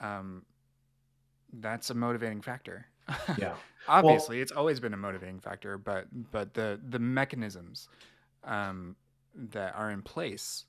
[0.00, 0.44] Um,
[1.52, 2.86] that's a motivating factor.
[3.36, 3.54] Yeah.
[3.88, 7.88] Obviously, it's always been a motivating factor, but but the the mechanisms
[8.44, 8.96] um,
[9.34, 10.66] that are in place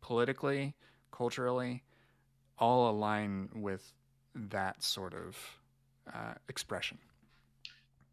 [0.00, 0.74] politically,
[1.10, 1.82] culturally,
[2.58, 3.92] all align with
[4.34, 5.36] that sort of
[6.14, 6.98] uh, expression.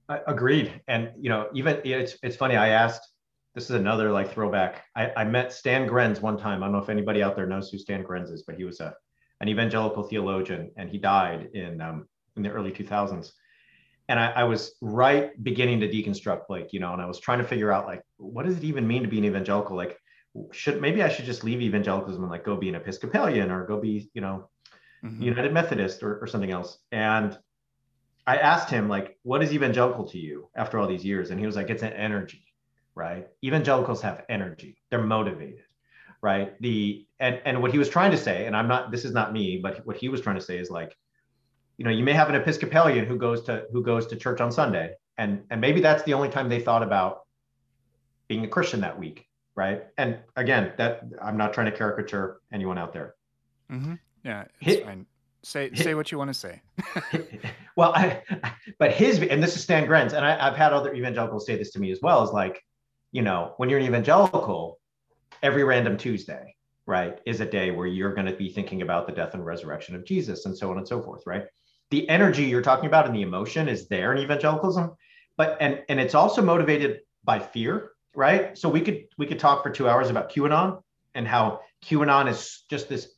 [0.10, 0.82] I- Agreed.
[0.88, 2.56] And you know, even it's it's funny.
[2.56, 3.08] I asked.
[3.54, 4.86] This is another like throwback.
[4.96, 6.64] I, I met Stan Grenz one time.
[6.64, 8.80] I don't know if anybody out there knows who Stan Grenz is, but he was
[8.80, 8.94] a
[9.42, 12.08] an evangelical theologian, and he died in um,
[12.38, 13.34] in the early 2000s.
[14.12, 17.40] And I, I was right beginning to deconstruct Blake, you know, and I was trying
[17.40, 19.78] to figure out like, what does it even mean to be an evangelical?
[19.78, 19.98] Like,
[20.52, 23.80] should maybe I should just leave evangelicalism and like go be an Episcopalian or go
[23.80, 24.50] be, you know,
[25.04, 25.22] Mhm.
[25.22, 26.78] United Methodist or, or something else.
[26.92, 27.38] And
[28.28, 31.32] I asked him, like, what is evangelical to you after all these years?
[31.32, 32.46] And he was like, it's an energy,
[32.96, 33.28] right?
[33.44, 34.78] Evangelicals have energy.
[34.90, 35.64] They're motivated,
[36.22, 36.60] right?
[36.62, 39.34] The and and what he was trying to say, and I'm not, this is not
[39.34, 40.96] me, but what he was trying to say is like,
[41.82, 44.52] you know, you may have an Episcopalian who goes to who goes to church on
[44.52, 47.22] Sunday, and and maybe that's the only time they thought about
[48.28, 49.26] being a Christian that week,
[49.56, 49.86] right?
[49.98, 53.16] And again, that I'm not trying to caricature anyone out there.
[53.72, 53.98] Mhm.
[54.24, 55.08] Yeah, fine.
[55.42, 56.62] Say say what you want to say.
[57.76, 58.22] well, I,
[58.78, 61.72] but his and this is Stan Grenz, and I, I've had other evangelicals say this
[61.72, 62.24] to me as well.
[62.24, 62.64] Is like,
[63.12, 64.78] you know, when you're an evangelical,
[65.42, 66.56] every random Tuesday,
[66.86, 69.96] right, is a day where you're going to be thinking about the death and resurrection
[69.96, 71.46] of Jesus, and so on and so forth, right?
[71.92, 74.92] The energy you're talking about and the emotion is there in evangelicalism,
[75.38, 78.58] but and and it's also motivated by fear, right?
[78.58, 80.82] So we could we could talk for two hours about QAnon
[81.14, 83.14] and how QAnon is just this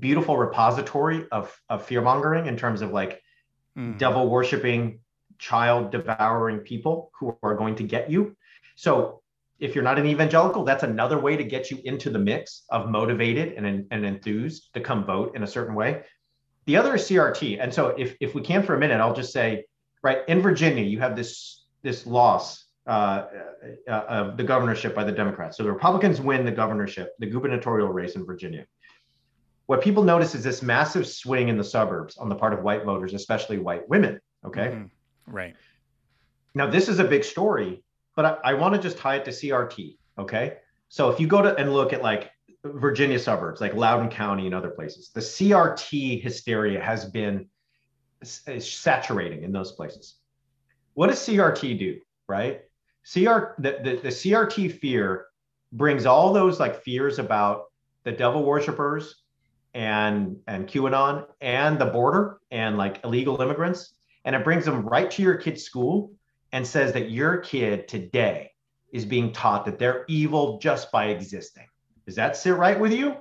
[0.00, 3.22] beautiful repository of of fear mongering in terms of like
[3.76, 3.96] Mhm.
[3.98, 5.00] devil worshiping,
[5.38, 8.36] child devouring people who are going to get you.
[8.76, 9.22] So
[9.58, 12.90] if you're not an evangelical, that's another way to get you into the mix of
[12.90, 16.02] motivated and, and enthused to come vote in a certain way.
[16.66, 17.58] The other is CRT.
[17.60, 19.64] And so if, if we can for a minute, I'll just say,
[20.02, 23.26] right, in Virginia, you have this, this loss uh,
[23.88, 25.56] uh, of the governorship by the Democrats.
[25.56, 28.66] So the Republicans win the governorship, the gubernatorial race in Virginia
[29.66, 32.84] what people notice is this massive swing in the suburbs on the part of white
[32.84, 34.20] voters, especially white women.
[34.44, 34.66] Okay.
[34.66, 34.90] Mhm.
[35.26, 35.54] Right.
[36.54, 37.82] Now, this is a big story,
[38.14, 39.96] but I, I want to just tie it to CRT.
[40.18, 40.58] Okay.
[40.88, 42.30] So if you go to and look at like
[42.64, 47.48] Virginia suburbs, like Loudoun County and other places, the CRT hysteria has been
[48.22, 50.16] saturating in those places.
[50.94, 52.00] What does CRT do?
[52.28, 52.62] Right?
[53.10, 55.26] CR the, the, the CRT fear
[55.72, 57.64] brings all those like fears about
[58.04, 59.16] the devil worshippers
[59.74, 63.94] and and QAnon and the border and like illegal immigrants,
[64.24, 66.12] and it brings them right to your kid's school
[66.52, 68.52] and says that your kid today
[68.92, 71.66] is being taught that they're evil just by existing.
[72.06, 73.16] Does that sit right with you?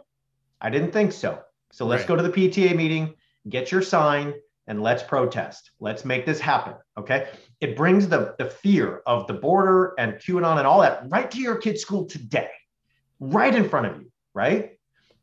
[0.59, 1.41] I didn't think so.
[1.71, 2.07] So let's Right.
[2.07, 3.15] go to the PTA meeting,
[3.49, 4.33] get your sign,
[4.67, 5.71] and let's protest.
[5.79, 6.75] Let's make this happen.
[6.97, 7.27] Okay.
[7.59, 11.39] It brings the, the fear of the border and QAnon and all that right to
[11.39, 12.49] your kid's school today,
[13.19, 14.11] right in front of you.
[14.33, 14.77] Right.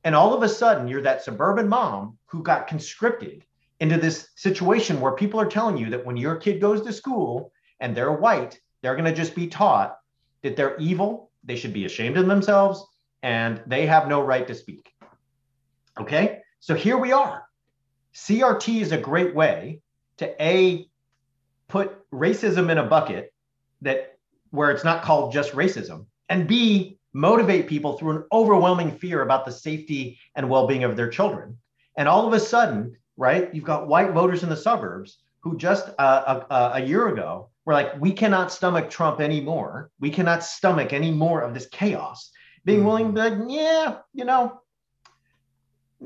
[0.05, 3.45] And all of a sudden, you're that suburban mom who got conscripted
[3.81, 7.53] into this situation where people are telling you that when your kid goes to school
[7.81, 9.97] and they're white, they're going to just be taught
[10.43, 12.85] that they're evil, they should be ashamed of themselves,
[13.23, 14.93] and they have no right to speak.
[15.99, 17.45] Okay, so here we are.
[18.14, 19.81] CRT is a great way
[20.19, 20.89] to A,
[21.69, 23.33] put racism in a bucket
[23.83, 24.16] that
[24.51, 29.45] where it's not called just racism, and B, motivate people through an overwhelming fear about
[29.45, 31.59] the safety and well-being of their children.
[31.97, 35.89] And all of a sudden, right, you've got white voters in the suburbs who just
[35.99, 39.91] uh, a, a year ago were like, we cannot stomach Trump anymore.
[40.01, 42.31] We cannot stomach any more of this chaos.
[42.69, 44.61] Being willing to be like, yeah, you know,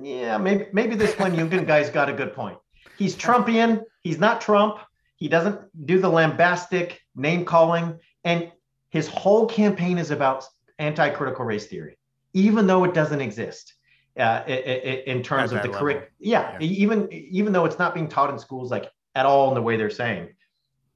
[0.01, 2.57] yeah, maybe maybe this Glenn Youngkin guy's got a good point.
[2.97, 3.83] He's Trumpian.
[4.03, 4.79] He's not Trump.
[5.17, 8.51] He doesn't do the lambastic name calling, and
[8.91, 10.45] his whole campaign is about
[10.79, 11.97] anti-critical race theory,
[12.33, 13.75] even though it doesn't exist
[14.19, 16.09] uh, in terms of the curriculum.
[16.19, 16.59] Yeah, Yeah.
[16.61, 19.77] even even though it's not being taught in schools like at all in the way
[19.77, 20.29] they're saying.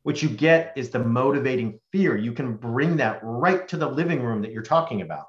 [0.07, 2.17] what you get is the motivating fear.
[2.17, 5.27] You can bring that right to the living room that you're talking about.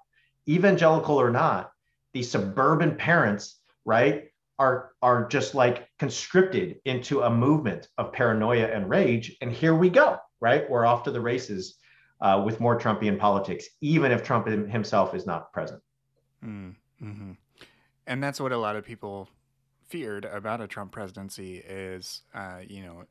[0.47, 1.71] Evangelical or not,
[2.13, 4.25] these suburban parents, right,
[4.59, 9.35] are, are just like conscripted into a movement of paranoia and rage.
[9.41, 10.69] And here we go, right?
[10.69, 11.77] We're off to the races
[12.21, 15.81] uh, with more Trumpian politics, even if Trump himself is not present.
[16.43, 17.31] Mm, mm-hmm.
[18.07, 19.29] And that's what a lot of people
[19.87, 23.03] feared about a Trump presidency is, uh, you know,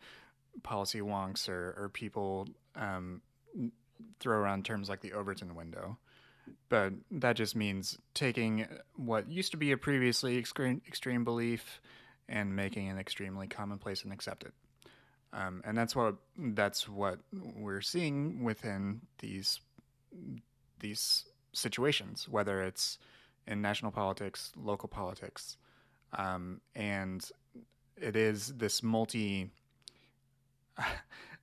[0.62, 3.20] policy wonks or, or people um,
[4.20, 5.98] throw around terms like the Overton window.
[6.68, 8.66] But that just means taking
[8.96, 11.80] what used to be a previously extreme, extreme belief
[12.28, 14.52] and making it extremely commonplace and accepted.
[15.32, 19.60] Um, and that's what that's what we're seeing within these
[20.80, 22.98] these situations, whether it's
[23.46, 25.56] in national politics, local politics,
[26.16, 27.28] um, and
[27.96, 29.50] it is this multi.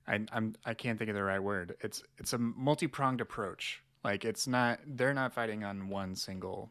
[0.06, 1.76] I, I'm I can't think of the right word.
[1.80, 3.82] It's it's a multi pronged approach.
[4.04, 6.70] Like it's not they're not fighting on one single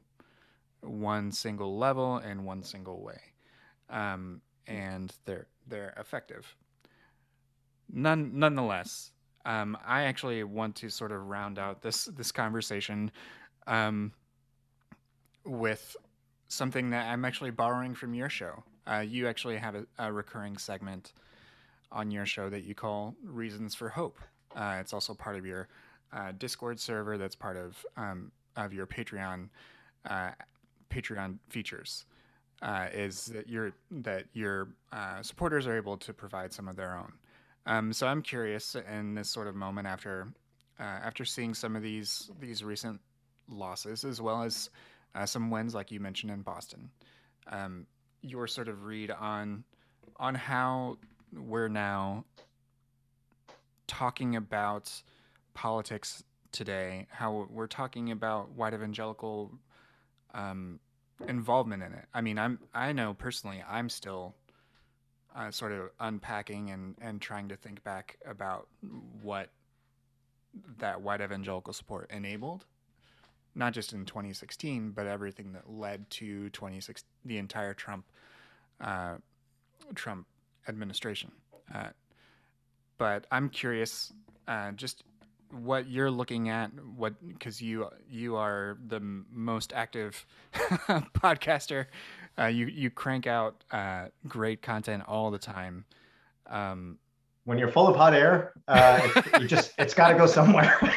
[0.82, 3.20] one single level and one single way,
[3.90, 6.56] um, and they're they're effective.
[7.92, 9.12] None nonetheless,
[9.46, 13.12] um, I actually want to sort of round out this this conversation
[13.66, 14.12] um,
[15.44, 15.96] with
[16.48, 18.64] something that I'm actually borrowing from your show.
[18.86, 21.14] Uh, you actually have a, a, recurring segment
[21.92, 24.20] on your show that you call Reasons for Hope.
[24.56, 25.70] Uh, it's also part of your
[26.14, 29.50] uh, Discord server that's part of um, of your Patreon
[30.10, 30.32] uh,
[30.90, 32.06] Patreon features.
[32.62, 36.96] Uh, is that your that your uh, supporters are able to provide some of their
[36.98, 37.12] own.
[37.66, 40.28] Um, so I'm curious in this sort of moment after
[40.80, 43.00] after seeing some of these these recent
[43.50, 44.70] losses as well as
[45.16, 46.90] uh, some wins, like you mentioned in Boston.
[47.48, 47.86] Um,
[48.22, 49.64] your sort of read on
[50.18, 50.98] on how
[51.34, 52.26] we're now
[53.88, 54.92] talking about
[55.54, 59.52] politics today, how we're talking about white evangelical
[60.34, 60.80] um,
[61.28, 62.06] involvement in it.
[62.14, 64.36] I mean, I'm I know personally, I'm still
[65.36, 68.68] uh, sort of unpacking and and trying to think back about
[69.22, 69.50] what
[70.78, 72.66] that white evangelical support enabled
[73.56, 78.06] not just in 2016, but everything that led to 2016, the entire Trump
[78.82, 79.16] uh,
[79.96, 80.26] Trump
[80.68, 81.32] administration.
[81.74, 81.90] Uh,
[82.98, 84.12] but I'm curious,
[84.48, 85.04] uh, just
[85.54, 89.00] what you're looking at, what because you you are the
[89.32, 91.86] most active podcaster.
[92.38, 95.86] Uh, you you crank out uh, great content all the time.
[96.48, 96.98] Um,
[97.46, 100.80] when you're full of hot air, uh, it, you just it's got to go somewhere.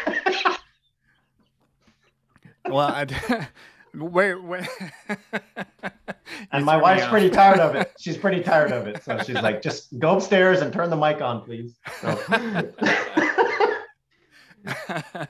[2.68, 3.48] well, I,
[3.94, 4.66] where, where
[6.52, 7.92] and my wife's pretty tired of it.
[7.98, 9.02] She's pretty tired of it.
[9.02, 11.76] So she's like, just go upstairs and turn the mic on, please.
[12.00, 13.22] So.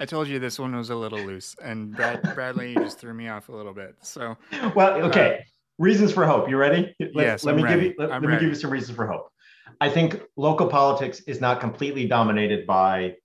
[0.00, 3.28] I told you this one was a little loose, and Brad, Bradley just threw me
[3.28, 3.96] off a little bit.
[4.00, 4.36] So,
[4.74, 5.38] well, okay.
[5.40, 5.44] Uh,
[5.78, 6.48] reasons for hope.
[6.48, 6.94] You ready?
[7.00, 7.80] Let, yes, let I'm me ready.
[7.80, 7.94] give you.
[7.98, 9.32] Let, let me give you some reasons for hope.
[9.80, 13.16] I think local politics is not completely dominated by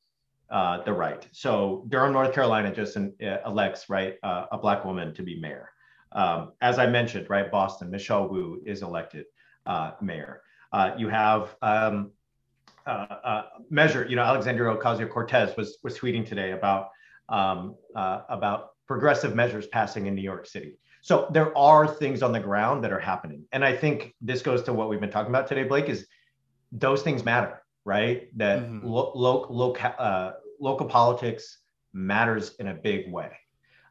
[0.50, 1.28] uh, the right.
[1.32, 3.10] So Durham, North Carolina just uh,
[3.46, 5.70] elects right uh, a black woman to be mayor.
[6.12, 9.26] Um, as I mentioned, right, Boston, Michelle Wu is elected
[9.66, 10.42] uh, mayor.
[10.72, 12.12] Uh, you have um,
[13.70, 16.90] measure, you know, Alexandria Ocasio Cortez was was tweeting today about
[17.30, 20.78] um, about progressive measures passing in New York City.
[21.02, 24.64] So there are things on the ground that are happening, and I think this goes
[24.64, 25.90] to what we've been talking about today, Blake.
[25.90, 26.08] Is
[26.72, 28.30] those things matter, right?
[28.38, 28.86] That mm-hmm.
[28.88, 31.60] lo- lo- lo- uh, local politics
[31.94, 33.32] matters in a big way.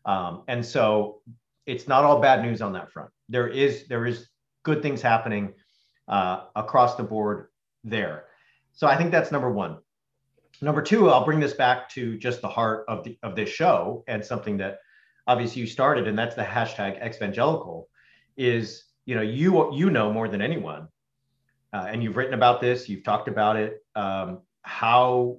[0.05, 1.21] Um, and so
[1.67, 3.11] it's not all bad news on that front.
[3.29, 4.29] There is there is
[4.65, 5.55] good things happening
[6.09, 7.49] uh, across the board
[7.85, 8.25] there.
[8.73, 9.79] So I think that's number one.
[10.61, 14.05] Number two, I'll bring this back to just the heart of the of this show
[14.07, 14.79] and something that
[15.27, 17.89] obviously you started, and that's the hashtag evangelical.
[18.37, 20.89] Is you know you you know more than anyone,
[21.73, 25.39] uh, and you've written about this, you've talked about it, um, how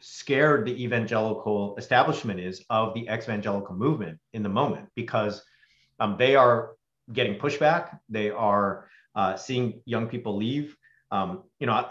[0.00, 5.42] scared the evangelical establishment is of the evangelical movement in the moment because
[6.00, 6.72] um, they are
[7.12, 7.98] getting pushback.
[8.08, 10.76] They are uh, seeing young people leave.
[11.10, 11.88] Um, you know,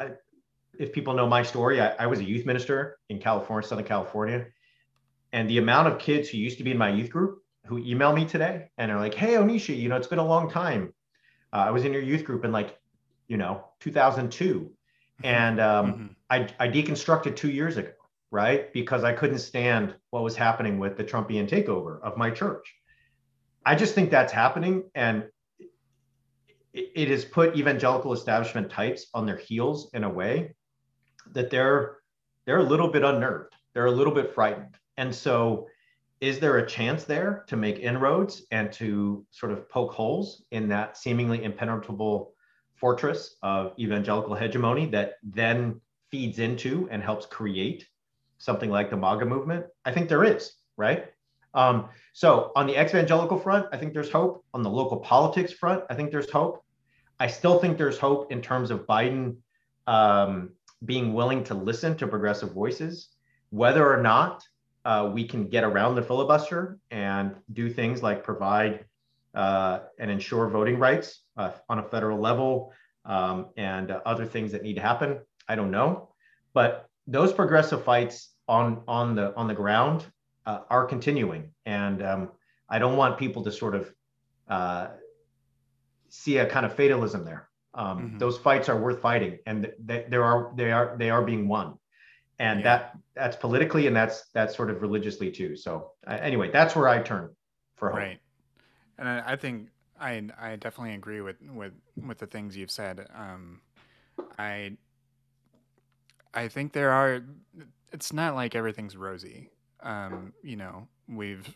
[0.80, 4.48] if people know my story, I, I, was a youth minister in California, Southern California.
[5.32, 8.14] And the amount of kids who used to be in my youth group who email
[8.14, 10.94] me today and are like, hey, Onishi, you know, it's been a long time.
[11.52, 12.78] Uh, I was in your youth group in like,
[13.28, 14.54] you know, 2002.
[14.54, 15.26] Mm-hmm.
[15.26, 16.06] And um, mm-hmm.
[16.30, 17.92] I, I deconstructed two years ago
[18.34, 18.74] right?
[18.74, 22.74] Because I couldn't stand what was happening with the Trumpian takeover of my church.
[23.64, 24.90] I just think that's happening.
[24.96, 25.26] And
[26.74, 30.56] it has put evangelical establishment types on their heels in a way
[31.32, 31.98] that they're
[32.46, 33.54] they're a little bit unnerved.
[33.74, 34.78] They're a little bit frightened.
[34.98, 35.68] And so
[36.22, 40.70] is there a chance there to make inroads and to sort of poke holes in
[40.70, 42.34] that seemingly impenetrable
[42.76, 45.80] fortress of evangelical hegemony that then
[46.12, 47.88] feeds into and helps create
[48.38, 49.66] something like the MAGA movement?
[49.86, 51.12] I think there is, right?
[51.54, 54.44] Um, so on the evangelical front, I think there's hope.
[54.54, 56.64] On the local politics front, I think there's hope.
[57.20, 59.38] I still think there's hope in terms of Biden
[59.88, 60.52] um,
[60.86, 63.10] being willing to listen to progressive voices,
[63.50, 64.44] whether or not
[64.86, 68.86] uh, we can get around the filibuster and do things like provide
[69.34, 72.74] uh, and ensure voting rights uh, on a federal level
[73.06, 75.20] um, and other things that need to happen.
[75.48, 76.10] I don't know,
[76.54, 80.06] but those progressive fights on on the on the ground
[80.46, 82.32] uh, are continuing, and um,
[82.70, 83.94] I don't want people to sort of
[84.48, 84.88] uh,
[86.10, 87.50] see a kind of fatalism there.
[87.76, 88.18] Um, mm-hmm.
[88.18, 91.78] Those fights are worth fighting, and they, there are they are they are being won,
[92.40, 92.64] and yeah.
[92.64, 95.56] that that's politically and that's that's sort of religiously too.
[95.56, 97.30] So uh, anyway, that's where I turn
[97.76, 97.98] for hope.
[97.98, 98.20] Right,
[99.00, 99.70] and I, I, think
[100.00, 101.74] I I definitely agree with with
[102.06, 103.08] with the things you've said.
[103.16, 103.62] Um,
[104.38, 104.78] I
[106.34, 107.24] I think there are.
[107.92, 109.50] It's not like everything's rosy.
[109.82, 111.56] Um, you know, we've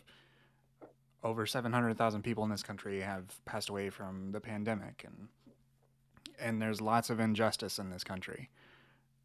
[1.24, 5.28] over 700,000 people in this country have passed away from the pandemic and
[6.40, 8.50] and there's lots of injustice in this country.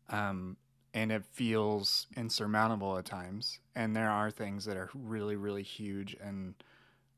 [0.10, 0.58] Um,
[0.94, 3.60] and it feels insurmountable at times.
[3.76, 6.54] And there are things that are really, really huge and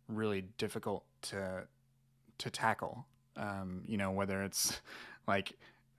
[0.07, 1.63] really difficult to
[2.37, 3.05] to tackle.
[3.37, 4.79] Um, you know, whether it's
[5.27, 5.53] like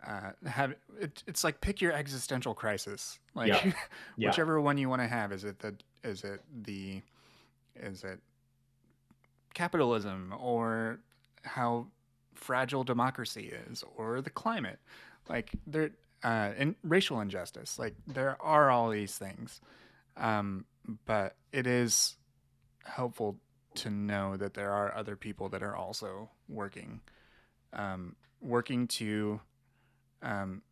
[0.07, 3.73] uh, have it, it's like pick your existential crisis, like yeah.
[4.17, 4.29] Yeah.
[4.29, 5.33] whichever one you want to have.
[5.33, 7.03] Is it the is it the
[7.75, 8.21] is it
[9.55, 10.99] capitalism or
[11.43, 11.87] how
[12.37, 14.79] fragile democracy is or the climate.
[15.29, 15.91] Like there
[16.25, 19.61] uh and racial injustice like there are all these things.
[20.17, 20.65] Um
[21.05, 22.17] but it is
[22.85, 23.39] helpful
[23.75, 27.01] to know that there are other people that are also working
[27.73, 29.41] um working to
[30.23, 30.63] um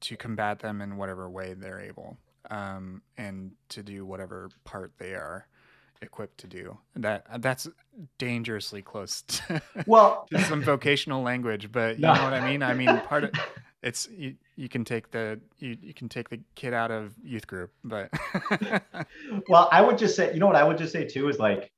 [0.00, 2.16] to combat them in whatever way they're able
[2.50, 5.46] um and to do whatever part they are
[6.02, 6.76] equipped to do.
[6.96, 7.68] That that's
[8.18, 12.14] dangerously close to, well, to some vocational language, but you no.
[12.14, 12.62] know what I mean.
[12.62, 13.30] I mean, part of
[13.82, 17.46] it's you, you can take the you, you can take the kid out of youth
[17.46, 18.10] group, but
[19.48, 21.70] well, I would just say, you know what I would just say too is like,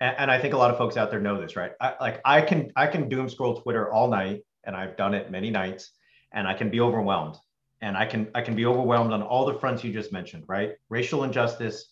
[0.00, 1.72] and, and I think a lot of folks out there know this, right?
[1.80, 5.30] I, like I can I can doom scroll Twitter all night, and I've done it
[5.30, 5.90] many nights,
[6.32, 7.36] and I can be overwhelmed,
[7.80, 10.72] and I can I can be overwhelmed on all the fronts you just mentioned, right?
[10.88, 11.91] Racial injustice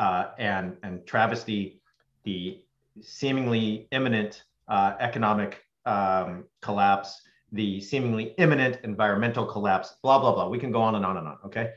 [0.00, 1.80] uh, and and travesty
[2.24, 2.58] the
[3.02, 7.20] seemingly imminent uh, economic um, collapse,
[7.52, 10.48] the seemingly imminent environmental collapse, blah blah blah.
[10.48, 11.36] We can go on and on and on.
[11.44, 11.72] Okay,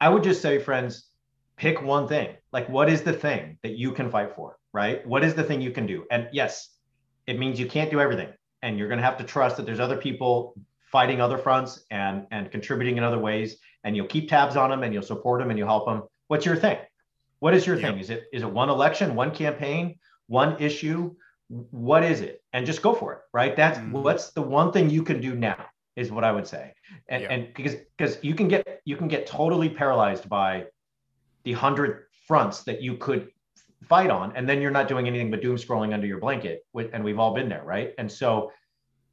[0.00, 1.10] I would just say, friends,
[1.56, 2.36] pick one thing.
[2.52, 4.58] Like, what is the thing that you can fight for?
[4.72, 5.04] Right?
[5.04, 6.04] What is the thing you can do?
[6.12, 6.70] And yes,
[7.26, 8.28] it means you can't do everything,
[8.62, 10.54] and you're going to have to trust that there's other people
[10.92, 14.84] fighting other fronts and and contributing in other ways, and you'll keep tabs on them
[14.84, 16.04] and you'll support them and you'll help them.
[16.28, 16.78] What's your thing?
[17.40, 17.90] What is your yep.
[17.90, 18.00] thing?
[18.00, 21.14] Is it is it one election, one campaign, one issue?
[21.48, 22.42] What is it?
[22.52, 23.54] And just go for it, right?
[23.54, 23.92] That's mm-hmm.
[23.92, 25.64] what's the one thing you can do now
[25.94, 26.72] is what I would say.
[27.08, 27.30] And yep.
[27.30, 30.66] and because because you can get you can get totally paralyzed by
[31.44, 33.30] the hundred fronts that you could
[33.84, 36.64] fight on, and then you're not doing anything but doom scrolling under your blanket.
[36.92, 37.92] And we've all been there, right?
[37.98, 38.50] And so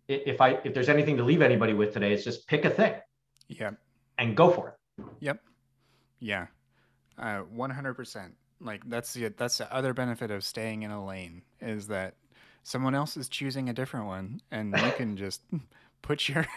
[0.07, 2.93] if I if there's anything to leave anybody with today, it's just pick a thing.
[3.47, 3.71] Yeah.
[4.17, 5.03] And go for it.
[5.19, 5.41] Yep.
[6.19, 6.47] Yeah.
[7.18, 8.36] Uh, one hundred percent.
[8.59, 12.16] Like that's the that's the other benefit of staying in a lane is that
[12.64, 15.41] someone else is choosing a different one, and you can just
[16.01, 16.47] put your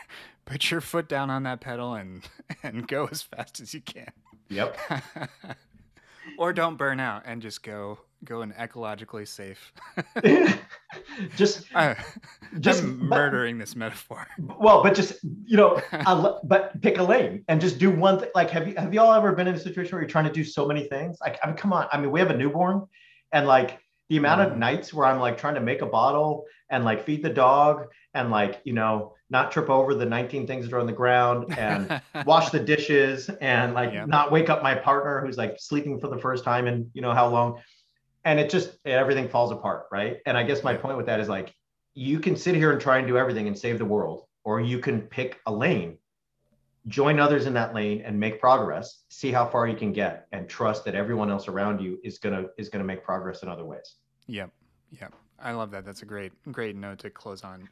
[0.44, 2.22] put your foot down on that pedal and
[2.62, 4.12] and go as fast as you can.
[4.48, 4.78] Yep.
[6.38, 9.72] or don't burn out and just go go an ecologically safe.
[11.36, 11.94] just, uh,
[12.60, 14.26] just I'm murdering but, this metaphor.
[14.58, 15.80] Well, but just you know,
[16.44, 18.30] but pick a lane and just do one thing.
[18.34, 20.44] Like, have you have y'all ever been in a situation where you're trying to do
[20.44, 21.18] so many things?
[21.20, 21.86] Like, I mean, come on.
[21.92, 22.86] I mean, we have a newborn,
[23.32, 23.78] and like
[24.08, 27.22] the amount of nights where I'm like trying to make a bottle and like feed
[27.22, 30.86] the dog and like you know not trip over the 19 things that are on
[30.86, 34.04] the ground and wash the dishes and like yeah.
[34.04, 37.12] not wake up my partner who's like sleeping for the first time and you know
[37.12, 37.60] how long.
[38.24, 40.18] And it just everything falls apart right?
[40.26, 41.54] And i guess my point with that is like
[41.94, 44.78] you can sit here and try and do everything and save the world or you
[44.78, 45.98] can pick a lane
[46.88, 50.48] join others in that lane and make progress see how far you can get and
[50.48, 53.48] trust that everyone else around you is going to is going to make progress in
[53.48, 54.50] other ways yep
[54.90, 57.68] yep i love that that's a great great note to close on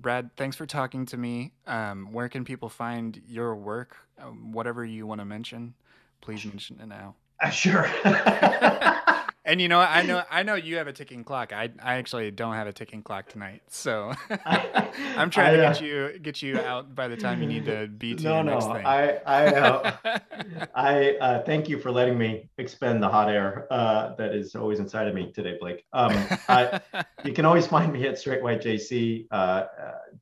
[0.00, 1.52] Brad, thanks for talking to me.
[1.66, 3.96] Um, where can people find your work?
[4.18, 5.74] Um, whatever you want to mention,
[6.22, 7.16] please mention it now.
[7.38, 7.86] Uh, sure.
[9.50, 11.52] And you know, I know, I know you have a ticking clock.
[11.52, 14.12] I, I actually don't have a ticking clock tonight, so
[14.46, 18.14] I'm trying to get you get you out by the time you need to be
[18.14, 18.60] to no, no.
[18.60, 18.86] thing.
[18.86, 19.96] I I uh,
[20.76, 24.78] I uh, thank you for letting me expend the hot air uh, that is always
[24.78, 25.84] inside of me today, Blake.
[25.92, 26.12] Um,
[26.48, 26.80] I,
[27.24, 29.66] you can always find me at Straight White JC, uh, uh,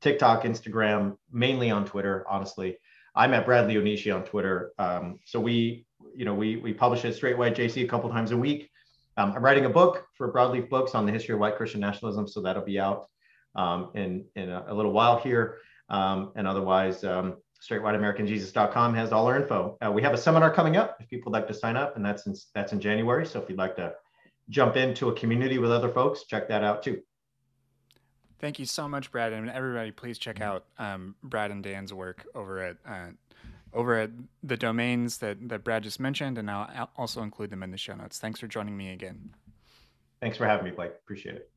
[0.01, 2.25] TikTok, Instagram, mainly on Twitter.
[2.27, 2.79] Honestly,
[3.13, 4.71] I'm at Bradley Onishi on Twitter.
[4.79, 8.31] Um, so we, you know, we we publish at Straight White JC a couple times
[8.31, 8.71] a week.
[9.19, 12.25] Um, I'm writing a book for Broadleaf Books on the history of white Christian nationalism,
[12.25, 13.05] so that'll be out
[13.53, 15.57] um, in in a, a, little while here.
[15.89, 17.35] Um, and otherwise, um,
[17.69, 19.77] straightwhiteamericanjesus.com has all our info.
[19.85, 22.05] Uh, we have a seminar coming up if people would like to sign up, and
[22.05, 23.25] that's in, that's in January.
[23.25, 23.93] So if you'd like to
[24.47, 27.01] jump into a community with other folks, check that out too.
[28.39, 29.91] Thank you so much, Brad, and everybody.
[29.91, 33.07] Please check out um, Brad and Dan's work over at uh,
[33.73, 34.11] over at
[34.43, 37.95] the domains that, that Brad just mentioned, and I'll also include them in the show
[37.95, 38.17] notes.
[38.17, 39.35] Thanks for joining me again.
[40.21, 40.91] Thanks for having me, Blake.
[41.03, 41.49] Appreciate it.